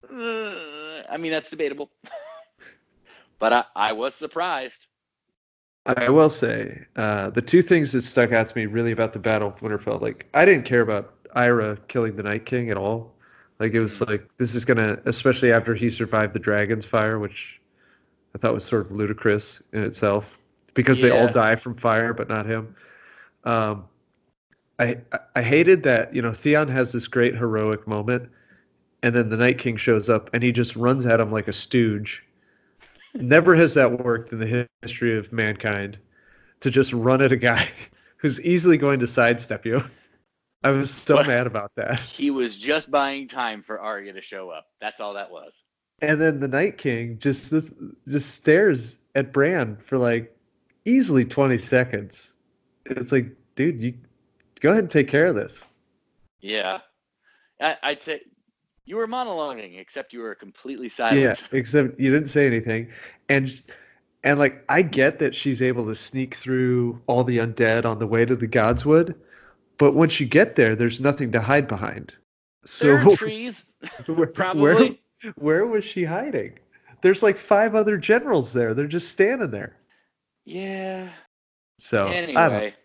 Uh, 0.03 1.03
I 1.09 1.15
mean, 1.17 1.31
that's 1.31 1.49
debatable. 1.49 1.89
but 3.39 3.53
I, 3.53 3.63
I 3.77 3.93
was 3.93 4.13
surprised. 4.13 4.87
I 5.85 6.09
will 6.09 6.29
say 6.29 6.85
uh, 6.97 7.29
the 7.29 7.41
two 7.41 7.61
things 7.61 7.93
that 7.93 8.01
stuck 8.01 8.33
out 8.33 8.49
to 8.49 8.57
me 8.57 8.65
really 8.65 8.91
about 8.91 9.13
the 9.13 9.19
Battle 9.19 9.47
of 9.47 9.61
Winterfell, 9.61 10.01
like 10.01 10.27
I 10.33 10.43
didn't 10.43 10.65
care 10.65 10.81
about 10.81 11.13
Arya 11.35 11.77
killing 11.87 12.17
the 12.17 12.23
Night 12.23 12.45
King 12.45 12.69
at 12.69 12.75
all. 12.75 13.15
Like 13.61 13.73
it 13.73 13.79
was 13.79 14.01
like 14.01 14.27
this 14.37 14.55
is 14.55 14.65
gonna, 14.65 14.97
especially 15.05 15.51
after 15.51 15.75
he 15.75 15.91
survived 15.91 16.33
the 16.33 16.39
dragon's 16.39 16.83
fire, 16.83 17.19
which 17.19 17.61
I 18.33 18.39
thought 18.39 18.55
was 18.55 18.65
sort 18.65 18.87
of 18.87 18.91
ludicrous 18.91 19.61
in 19.71 19.83
itself, 19.83 20.35
because 20.73 20.99
they 20.99 21.11
all 21.11 21.27
die 21.31 21.55
from 21.55 21.75
fire, 21.75 22.11
but 22.11 22.27
not 22.27 22.47
him. 22.47 22.75
Um, 23.43 23.85
I- 24.79 24.97
I 25.35 25.43
hated 25.43 25.83
that 25.83 26.15
you 26.15 26.23
know 26.23 26.33
Theon 26.33 26.69
has 26.69 26.91
this 26.91 27.05
great 27.07 27.35
heroic 27.35 27.87
moment, 27.87 28.29
and 29.03 29.15
then 29.15 29.29
the 29.29 29.37
Night 29.37 29.59
King 29.59 29.77
shows 29.77 30.09
up 30.09 30.31
and 30.33 30.41
he 30.41 30.51
just 30.51 30.75
runs 30.75 31.05
at 31.05 31.19
him 31.19 31.31
like 31.31 31.47
a 31.47 31.53
stooge. 31.53 32.23
Never 33.13 33.55
has 33.55 33.75
that 33.75 34.03
worked 34.03 34.33
in 34.33 34.39
the 34.39 34.67
history 34.81 35.15
of 35.19 35.31
mankind 35.31 35.99
to 36.61 36.71
just 36.71 36.93
run 36.93 37.21
at 37.21 37.31
a 37.31 37.37
guy 37.37 37.69
who's 38.17 38.41
easily 38.41 38.77
going 38.77 38.99
to 39.01 39.07
sidestep 39.07 39.67
you. 39.67 39.83
I 40.63 40.69
was 40.71 40.91
so 40.93 41.15
What? 41.15 41.27
mad 41.27 41.47
about 41.47 41.71
that. 41.75 41.99
He 41.99 42.29
was 42.31 42.57
just 42.57 42.91
buying 42.91 43.27
time 43.27 43.63
for 43.63 43.79
Arya 43.79 44.13
to 44.13 44.21
show 44.21 44.49
up. 44.49 44.67
That's 44.79 44.99
all 45.01 45.13
that 45.15 45.31
was. 45.31 45.53
And 46.01 46.19
then 46.19 46.39
the 46.39 46.47
Night 46.47 46.77
King 46.77 47.17
just 47.19 47.53
just 48.07 48.31
stares 48.35 48.97
at 49.15 49.31
Bran 49.33 49.77
for 49.85 49.97
like 49.97 50.35
easily 50.85 51.25
20 51.25 51.57
seconds. 51.57 52.33
It's 52.85 53.11
like, 53.11 53.27
dude, 53.55 53.81
you 53.81 53.93
go 54.61 54.71
ahead 54.71 54.83
and 54.83 54.91
take 54.91 55.07
care 55.07 55.27
of 55.27 55.35
this. 55.35 55.63
Yeah. 56.41 56.79
I, 57.59 57.77
I'd 57.83 58.01
say 58.01 58.21
you 58.85 58.95
were 58.95 59.07
monologuing, 59.07 59.79
except 59.79 60.11
you 60.13 60.21
were 60.21 60.33
completely 60.33 60.89
silent. 60.89 61.21
Yeah, 61.21 61.33
silent. 61.35 61.49
except 61.53 61.99
you 61.99 62.11
didn't 62.11 62.29
say 62.29 62.47
anything. 62.47 62.87
And 63.29 63.61
and 64.23 64.39
like 64.39 64.63
I 64.69 64.81
get 64.81 65.19
that 65.19 65.35
she's 65.35 65.61
able 65.61 65.85
to 65.85 65.95
sneak 65.95 66.35
through 66.35 66.99
all 67.07 67.23
the 67.23 67.37
undead 67.37 67.85
on 67.85 67.99
the 67.99 68.07
way 68.07 68.25
to 68.25 68.35
the 68.35 68.47
Godswood, 68.47 69.13
but 69.81 69.95
once 69.95 70.19
you 70.19 70.27
get 70.27 70.57
there, 70.57 70.75
there's 70.75 70.99
nothing 70.99 71.31
to 71.31 71.41
hide 71.41 71.67
behind. 71.67 72.13
So 72.65 72.85
there 72.85 72.99
are 72.99 73.15
trees, 73.15 73.65
where, 74.05 74.27
probably. 74.27 75.01
Where, 75.23 75.33
where 75.37 75.65
was 75.65 75.83
she 75.83 76.03
hiding? 76.03 76.59
There's 77.01 77.23
like 77.23 77.35
five 77.35 77.73
other 77.73 77.97
generals 77.97 78.53
there. 78.53 78.75
They're 78.75 78.85
just 78.85 79.09
standing 79.09 79.49
there. 79.49 79.75
Yeah. 80.45 81.09
So 81.79 82.05
Anyway, 82.05 82.75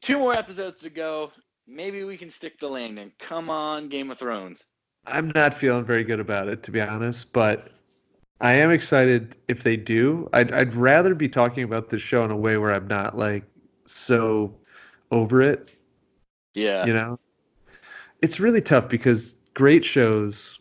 two 0.00 0.20
more 0.20 0.34
episodes 0.34 0.80
to 0.82 0.90
go. 0.90 1.32
Maybe 1.66 2.04
we 2.04 2.16
can 2.16 2.30
stick 2.30 2.60
the 2.60 2.68
landing. 2.68 3.10
Come 3.18 3.50
on, 3.50 3.88
Game 3.88 4.12
of 4.12 4.20
Thrones. 4.20 4.66
I'm 5.04 5.32
not 5.34 5.52
feeling 5.52 5.84
very 5.84 6.04
good 6.04 6.20
about 6.20 6.46
it, 6.46 6.62
to 6.62 6.70
be 6.70 6.80
honest, 6.80 7.32
but 7.32 7.72
I 8.40 8.52
am 8.52 8.70
excited 8.70 9.34
if 9.48 9.64
they 9.64 9.76
do. 9.76 10.30
I'd, 10.32 10.52
I'd 10.52 10.76
rather 10.76 11.12
be 11.16 11.28
talking 11.28 11.64
about 11.64 11.90
this 11.90 12.02
show 12.02 12.24
in 12.24 12.30
a 12.30 12.36
way 12.36 12.56
where 12.56 12.72
I'm 12.72 12.86
not 12.86 13.18
like 13.18 13.42
so 13.84 14.54
over 15.10 15.42
it, 15.42 15.76
Yeah. 16.56 16.84
you 16.86 16.92
know? 16.92 17.18
It's 18.22 18.40
really 18.40 18.60
tough 18.62 18.88
because 18.88 19.36
great 19.54 19.84
shows 19.84 20.58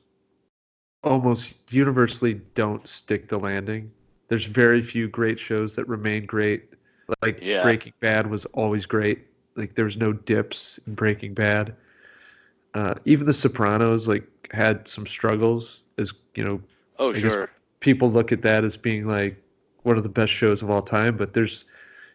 almost 1.04 1.56
universally 1.70 2.36
don't 2.54 2.88
stick 2.88 3.30
the 3.30 3.38
landing. 3.38 3.92
There's 4.28 4.46
very 4.46 4.82
few 4.82 5.08
great 5.08 5.40
shows 5.40 5.76
that 5.76 5.88
remain 5.88 6.26
great. 6.26 6.70
Like 7.22 7.40
Yeah. 7.42 7.62
Breaking 7.64 7.94
Bad 8.00 8.28
was 8.28 8.46
always 8.54 8.86
great. 8.86 9.26
Like 9.56 9.76
there 9.76 9.86
was 9.86 9.98
no 9.98 10.12
dips 10.14 10.80
in 10.86 10.96
Breaking 10.96 11.34
Bad. 11.34 11.76
Uh, 12.74 12.96
even 13.06 13.26
The 13.26 13.34
Sopranos 13.34 14.08
like 14.08 14.28
had 14.52 14.88
some 14.88 15.08
struggles 15.08 15.84
as 15.98 16.12
you 16.36 16.44
know 16.44 16.62
oh, 17.00 17.14
guess- 17.14 17.22
sure. 17.22 17.50
people 17.80 18.12
look 18.12 18.32
at 18.32 18.42
that 18.42 18.64
as 18.66 18.76
being 18.78 19.08
like 19.08 19.42
one 19.84 19.98
of 19.98 20.04
the 20.04 20.10
best 20.10 20.34
shows 20.34 20.62
of 20.62 20.70
all 20.70 20.82
time, 20.82 21.16
but 21.16 21.34
there's 21.34 21.66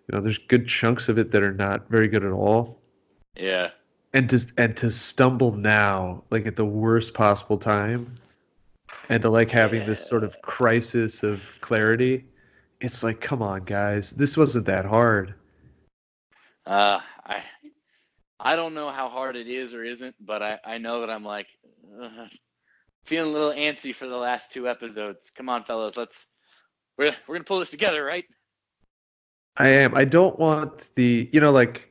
you 0.08 0.16
know 0.16 0.20
there's 0.20 0.38
good 0.38 0.66
chunks 0.66 1.08
of 1.08 1.18
it 1.18 1.30
that 1.30 1.42
are 1.42 1.54
not 1.54 1.88
very 1.88 2.08
good 2.08 2.24
at 2.24 2.32
all. 2.32 2.79
Yeah. 3.36 3.70
And 4.12 4.28
to 4.30 4.44
and 4.56 4.76
to 4.78 4.90
stumble 4.90 5.52
now 5.52 6.24
like 6.30 6.46
at 6.46 6.56
the 6.56 6.64
worst 6.64 7.14
possible 7.14 7.58
time 7.58 8.18
and 9.08 9.22
to 9.22 9.30
like 9.30 9.50
having 9.50 9.86
this 9.86 10.04
sort 10.06 10.24
of 10.24 10.40
crisis 10.42 11.22
of 11.22 11.42
clarity, 11.60 12.24
it's 12.80 13.02
like 13.02 13.20
come 13.20 13.40
on 13.40 13.64
guys, 13.64 14.10
this 14.10 14.36
wasn't 14.36 14.66
that 14.66 14.84
hard. 14.84 15.34
Uh, 16.66 16.98
I 17.24 17.42
I 18.40 18.56
don't 18.56 18.74
know 18.74 18.90
how 18.90 19.08
hard 19.08 19.36
it 19.36 19.46
is 19.46 19.74
or 19.74 19.84
isn't, 19.84 20.14
but 20.20 20.42
I, 20.42 20.58
I 20.64 20.78
know 20.78 21.00
that 21.00 21.10
I'm 21.10 21.24
like 21.24 21.46
uh, 22.02 22.26
feeling 23.04 23.30
a 23.30 23.32
little 23.32 23.52
antsy 23.52 23.94
for 23.94 24.06
the 24.06 24.16
last 24.16 24.50
two 24.50 24.68
episodes. 24.68 25.30
Come 25.34 25.48
on, 25.48 25.64
fellas, 25.64 25.96
let's 25.96 26.26
we're 26.98 27.14
we're 27.26 27.36
gonna 27.36 27.44
pull 27.44 27.60
this 27.60 27.70
together, 27.70 28.04
right? 28.04 28.24
I 29.56 29.68
am. 29.68 29.94
I 29.94 30.04
don't 30.04 30.38
want 30.38 30.88
the 30.96 31.28
you 31.32 31.40
know 31.40 31.52
like 31.52 31.90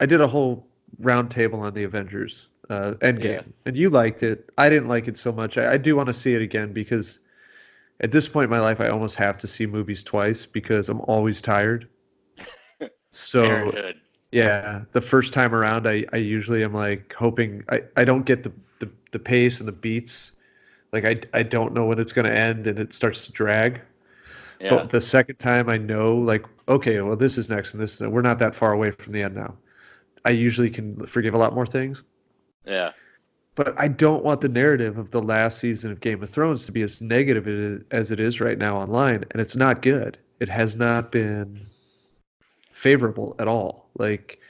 I 0.00 0.06
did 0.06 0.20
a 0.20 0.26
whole 0.26 0.68
round 0.98 1.30
table 1.30 1.60
on 1.60 1.74
the 1.74 1.84
Avengers 1.84 2.48
uh, 2.70 2.92
Endgame, 3.00 3.24
Yeah. 3.24 3.42
and 3.66 3.76
you 3.76 3.90
liked 3.90 4.22
it. 4.22 4.50
I 4.58 4.68
didn't 4.68 4.88
like 4.88 5.08
it 5.08 5.18
so 5.18 5.32
much. 5.32 5.58
I, 5.58 5.72
I 5.72 5.76
do 5.76 5.96
want 5.96 6.06
to 6.08 6.14
see 6.14 6.34
it 6.34 6.42
again 6.42 6.72
because 6.72 7.20
at 8.00 8.10
this 8.10 8.26
point 8.26 8.44
in 8.44 8.50
my 8.50 8.60
life, 8.60 8.80
I 8.80 8.88
almost 8.88 9.14
have 9.16 9.38
to 9.38 9.46
see 9.46 9.66
movies 9.66 10.02
twice 10.02 10.46
because 10.46 10.88
I'm 10.88 11.00
always 11.02 11.40
tired. 11.40 11.88
So 13.16 13.80
yeah, 14.32 14.82
the 14.90 15.00
first 15.00 15.32
time 15.32 15.54
around, 15.54 15.86
I, 15.86 16.04
I 16.12 16.16
usually 16.16 16.64
am 16.64 16.74
like 16.74 17.12
hoping 17.12 17.62
I, 17.68 17.82
I 17.96 18.04
don't 18.04 18.26
get 18.26 18.42
the, 18.42 18.52
the, 18.80 18.90
the 19.12 19.20
pace 19.20 19.60
and 19.60 19.68
the 19.68 19.72
beats. 19.72 20.32
Like 20.92 21.04
I, 21.04 21.20
I 21.32 21.44
don't 21.44 21.72
know 21.74 21.84
when 21.86 22.00
it's 22.00 22.12
going 22.12 22.26
to 22.26 22.36
end 22.36 22.66
and 22.66 22.80
it 22.80 22.92
starts 22.92 23.24
to 23.26 23.32
drag. 23.32 23.80
Yeah. 24.60 24.70
But 24.70 24.90
the 24.90 25.00
second 25.00 25.36
time 25.36 25.68
I 25.68 25.76
know, 25.76 26.16
like, 26.16 26.44
okay, 26.66 27.00
well, 27.02 27.14
this 27.14 27.38
is 27.38 27.48
next 27.48 27.72
and 27.72 27.80
this 27.80 28.00
is, 28.00 28.08
we're 28.08 28.22
not 28.22 28.40
that 28.40 28.56
far 28.56 28.72
away 28.72 28.90
from 28.90 29.12
the 29.12 29.22
end 29.22 29.36
now. 29.36 29.54
I 30.24 30.30
usually 30.30 30.70
can 30.70 31.04
forgive 31.06 31.34
a 31.34 31.38
lot 31.38 31.54
more 31.54 31.66
things. 31.66 32.02
yeah. 32.66 32.92
But 33.56 33.78
I 33.78 33.86
don't 33.86 34.24
want 34.24 34.40
the 34.40 34.48
narrative 34.48 34.98
of 34.98 35.12
the 35.12 35.22
last 35.22 35.60
season 35.60 35.92
of 35.92 36.00
Game 36.00 36.20
of 36.24 36.30
Thrones 36.30 36.66
to 36.66 36.72
be 36.72 36.82
as 36.82 37.00
negative 37.00 37.84
as 37.92 38.10
it 38.10 38.18
is 38.18 38.40
right 38.40 38.58
now 38.58 38.76
online. 38.76 39.24
And 39.30 39.40
it's 39.40 39.54
not 39.54 39.80
good. 39.80 40.18
It 40.40 40.48
has 40.48 40.74
not 40.74 41.12
been 41.12 41.64
favorable 42.72 43.36
at 43.38 43.46
all. 43.46 43.90
Like, 43.96 44.40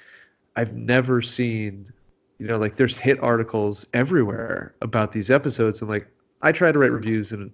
I've 0.57 0.73
never 0.75 1.21
seen, 1.21 1.93
you 2.39 2.47
know, 2.47 2.57
like 2.57 2.77
there's 2.77 2.97
hit 2.97 3.23
articles 3.23 3.85
everywhere 3.93 4.75
about 4.81 5.13
these 5.13 5.31
episodes. 5.31 5.83
And 5.83 5.91
like, 5.91 6.09
I 6.41 6.51
try 6.51 6.73
to 6.73 6.79
write 6.79 6.93
reviews 6.93 7.31
in 7.31 7.53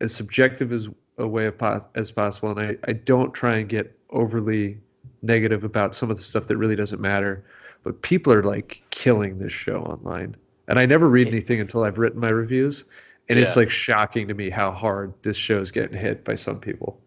as 0.00 0.12
subjective 0.12 0.72
as 0.72 0.88
a 1.18 1.26
way 1.28 1.46
of 1.46 1.56
pos- 1.56 1.86
as 1.94 2.10
possible. 2.10 2.50
And 2.50 2.60
I, 2.60 2.76
I 2.88 2.94
don't 2.94 3.32
try 3.32 3.58
and 3.58 3.68
get 3.68 3.96
overly 4.10 4.80
negative 5.22 5.64
about 5.64 5.94
some 5.94 6.10
of 6.10 6.16
the 6.16 6.22
stuff 6.22 6.46
that 6.46 6.56
really 6.56 6.76
doesn't 6.76 7.00
matter. 7.00 7.44
But 7.84 8.02
people 8.02 8.32
are 8.32 8.42
like 8.42 8.82
killing 8.90 9.38
this 9.38 9.52
show 9.52 9.82
online. 9.82 10.36
And 10.68 10.78
I 10.78 10.86
never 10.86 11.08
read 11.08 11.28
anything 11.28 11.60
until 11.60 11.84
I've 11.84 11.98
written 11.98 12.20
my 12.20 12.28
reviews. 12.28 12.84
And 13.30 13.38
it's 13.38 13.56
like 13.56 13.70
shocking 13.70 14.26
to 14.28 14.34
me 14.34 14.48
how 14.48 14.72
hard 14.72 15.12
this 15.22 15.36
show's 15.36 15.70
getting 15.70 15.98
hit 15.98 16.24
by 16.24 16.34
some 16.34 16.58
people. 16.60 17.00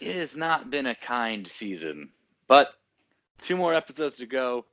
It 0.00 0.16
has 0.16 0.36
not 0.36 0.70
been 0.70 0.86
a 0.86 0.94
kind 0.96 1.46
season, 1.46 2.10
but 2.48 2.74
two 3.40 3.56
more 3.56 3.72
episodes 3.72 4.16
to 4.16 4.26
go. 4.26 4.66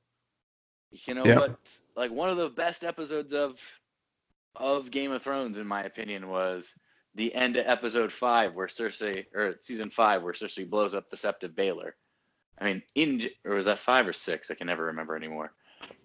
You 0.91 1.13
know 1.13 1.25
Yeah. 1.25 1.39
what? 1.39 1.59
Like 1.95 2.11
one 2.11 2.29
of 2.29 2.37
the 2.37 2.49
best 2.49 2.83
episodes 2.83 3.33
of 3.33 3.59
of 4.57 4.91
Game 4.91 5.11
of 5.11 5.21
Thrones, 5.21 5.57
in 5.57 5.65
my 5.65 5.83
opinion, 5.83 6.27
was 6.27 6.73
the 7.15 7.33
end 7.33 7.55
of 7.57 7.65
episode 7.67 8.11
five, 8.11 8.53
where 8.53 8.67
Cersei, 8.67 9.25
or 9.33 9.55
season 9.61 9.89
five, 9.89 10.23
where 10.23 10.33
Cersei 10.33 10.69
blows 10.69 10.93
up 10.93 11.09
the 11.09 11.15
Sept 11.15 11.43
of 11.43 11.51
Baelor. 11.51 11.91
I 12.61 12.65
mean, 12.65 12.83
in 12.95 13.23
or 13.43 13.55
was 13.55 13.65
that 13.65 13.79
five 13.79 14.07
or 14.07 14.13
six? 14.13 14.51
I 14.51 14.55
can 14.55 14.67
never 14.67 14.85
remember 14.85 15.15
anymore. 15.15 15.51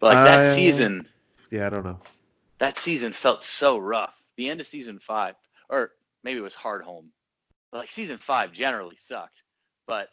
But 0.01 0.07
like 0.16 0.25
that 0.25 0.40
Uh, 0.40 0.55
season, 0.55 1.07
Yeah, 1.51 1.66
I 1.66 1.71
don't 1.71 1.85
know. 1.85 2.01
that 2.59 2.79
season 2.79 3.12
felt 3.12 3.45
so 3.45 3.79
rough. 3.79 4.14
The 4.37 4.49
end 4.49 4.61
of 4.61 4.66
season 4.66 4.99
five, 4.99 5.35
or 5.69 5.92
maybe 6.25 6.38
it 6.38 6.42
was 6.42 6.55
Hardhome, 6.55 7.09
but 7.71 7.79
like 7.79 7.90
season 7.90 8.19
five 8.19 8.53
generally 8.53 8.97
sucked. 8.99 9.42
But 9.87 10.09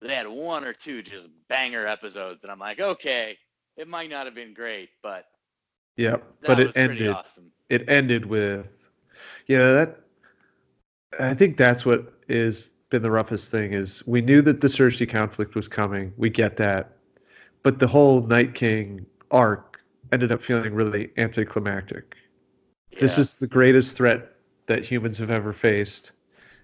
they 0.00 0.14
had 0.14 0.28
one 0.28 0.64
or 0.64 0.72
two 0.72 1.02
just 1.02 1.28
banger 1.48 1.86
episodes, 1.86 2.42
and 2.42 2.52
I'm 2.52 2.58
like, 2.58 2.80
okay, 2.80 3.36
it 3.76 3.88
might 3.88 4.10
not 4.10 4.26
have 4.26 4.34
been 4.34 4.54
great, 4.54 4.90
but 5.02 5.24
Yeah, 5.96 6.18
but 6.42 6.60
it 6.60 6.76
ended. 6.76 7.10
awesome. 7.10 7.50
It 7.68 7.88
ended 7.88 8.26
with, 8.26 8.68
yeah. 9.46 9.72
That 9.72 10.00
I 11.18 11.34
think 11.34 11.56
that's 11.56 11.84
what 11.84 12.12
is 12.28 12.70
been 12.94 13.02
the 13.02 13.10
roughest 13.10 13.50
thing 13.50 13.72
is 13.72 14.06
we 14.06 14.20
knew 14.20 14.40
that 14.42 14.60
the 14.60 14.68
Cersei 14.68 15.08
conflict 15.08 15.56
was 15.56 15.66
coming. 15.66 16.12
We 16.16 16.30
get 16.30 16.56
that, 16.58 16.96
but 17.64 17.80
the 17.80 17.88
whole 17.88 18.20
Night 18.22 18.54
King 18.54 19.04
arc 19.32 19.80
ended 20.12 20.30
up 20.30 20.40
feeling 20.40 20.74
really 20.74 21.10
anticlimactic. 21.16 22.14
This 23.00 23.18
is 23.18 23.34
the 23.34 23.48
greatest 23.48 23.96
threat 23.96 24.36
that 24.66 24.84
humans 24.84 25.18
have 25.18 25.30
ever 25.32 25.52
faced, 25.52 26.12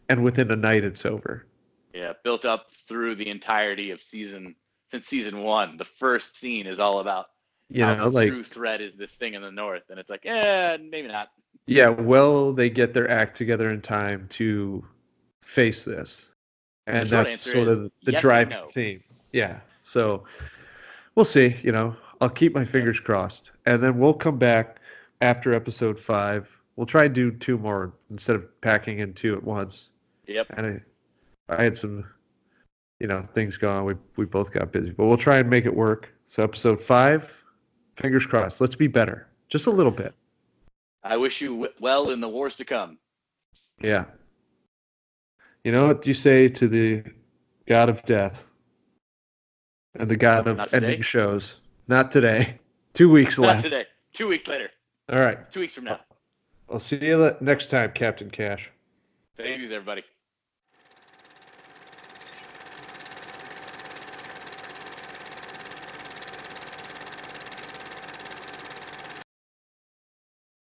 and 0.09 0.23
within 0.23 0.53
a 0.53 0.57
night 0.57 0.85
it's 0.85 1.05
over. 1.05 1.47
yeah 1.93 2.13
built 2.23 2.45
up 2.45 2.73
through 2.73 3.17
the 3.17 3.29
entirety 3.29 3.91
of 3.91 4.01
season 4.03 4.55
since 4.93 5.07
season 5.07 5.43
one. 5.43 5.77
The 5.77 5.85
first 5.85 6.39
scene 6.39 6.67
is 6.69 6.79
all 6.79 7.01
about 7.01 7.27
You 7.69 7.85
how 7.85 7.95
know, 7.97 8.11
the 8.11 8.11
like 8.11 8.29
true 8.29 8.45
threat 8.45 8.81
is 8.81 8.95
this 8.95 9.15
thing 9.17 9.35
in 9.35 9.43
the 9.43 9.51
north, 9.51 9.91
and 9.91 9.99
it's 9.99 10.11
like, 10.11 10.25
eh, 10.27 10.79
maybe 10.81 11.09
not. 11.09 11.29
yeah, 11.67 11.89
well, 11.89 12.53
they 12.53 12.71
get 12.71 12.95
their 12.95 13.09
act 13.11 13.37
together 13.37 13.71
in 13.71 13.81
time 13.83 14.27
to 14.31 14.85
face 15.51 15.85
this? 15.85 16.27
And 16.87 17.09
that's 17.09 17.43
sort 17.43 17.69
of 17.69 17.91
the 18.05 18.13
yes 18.13 18.21
driving 18.21 18.51
no. 18.51 18.69
theme. 18.73 19.03
Yeah. 19.33 19.61
So 19.83 20.25
we'll 21.15 21.25
see. 21.25 21.57
You 21.63 21.73
know, 21.73 21.97
I'll 22.21 22.31
keep 22.31 22.55
my 22.55 22.65
fingers 22.65 23.01
crossed, 23.01 23.53
and 23.67 23.83
then 23.83 23.99
we'll 23.99 24.15
come 24.15 24.39
back 24.39 24.81
after 25.21 25.53
episode 25.53 25.99
five. 25.99 26.49
We'll 26.77 26.87
try 26.87 27.05
and 27.05 27.15
do 27.15 27.31
two 27.31 27.59
more 27.59 27.93
instead 28.11 28.37
of 28.37 28.61
packing 28.61 29.01
in 29.01 29.13
two 29.13 29.35
at 29.35 29.43
once. 29.43 29.91
Yep. 30.27 30.47
And 30.57 30.67
I, 31.49 31.55
I 31.55 31.63
had 31.63 31.77
some, 31.77 32.05
you 33.01 33.07
know, 33.07 33.23
things 33.23 33.57
going. 33.57 33.85
We 33.85 33.95
we 34.17 34.25
both 34.25 34.53
got 34.53 34.73
busy, 34.73 34.91
but 34.91 35.07
we'll 35.07 35.19
try 35.19 35.39
and 35.39 35.51
make 35.51 35.67
it 35.67 35.75
work. 35.75 36.13
So 36.27 36.43
episode 36.45 36.81
five, 36.81 37.37
fingers 37.97 38.25
crossed. 38.25 38.61
Let's 38.61 38.77
be 38.77 38.87
better, 38.87 39.29
just 39.49 39.67
a 39.67 39.71
little 39.71 39.93
bit. 39.93 40.15
I 41.03 41.17
wish 41.17 41.41
you 41.41 41.69
well 41.81 42.11
in 42.11 42.21
the 42.21 42.29
wars 42.29 42.57
to 42.57 42.65
come. 42.65 42.99
Yeah. 43.81 44.05
You 45.65 45.73
know 45.73 45.87
what 45.89 46.07
you 46.07 46.15
say 46.15 46.49
to 46.49 46.69
the 46.69 47.03
god 47.67 47.89
of 47.89 48.03
death 48.05 48.47
and 49.95 50.11
the 50.11 50.17
god 50.17 50.47
of 50.47 50.73
ending 50.73 51.03
shows? 51.03 51.57
Not 51.89 52.11
today. 52.11 52.59
Two 52.95 53.11
weeks 53.11 53.39
Not 53.39 53.47
left. 53.47 53.65
today. 53.65 53.85
Two 54.13 54.29
weeks 54.29 54.49
later. 54.49 54.71
All 55.13 55.21
right. 55.21 55.51
Two 55.53 55.61
weeks 55.61 55.75
from 55.75 55.85
now. 55.85 56.01
I'll 56.69 56.79
see 56.79 57.05
you 57.05 57.37
next 57.41 57.69
time, 57.69 57.93
Captain 57.95 58.31
Cash. 58.31 58.71
Thanks, 59.37 59.71
everybody. 59.71 60.03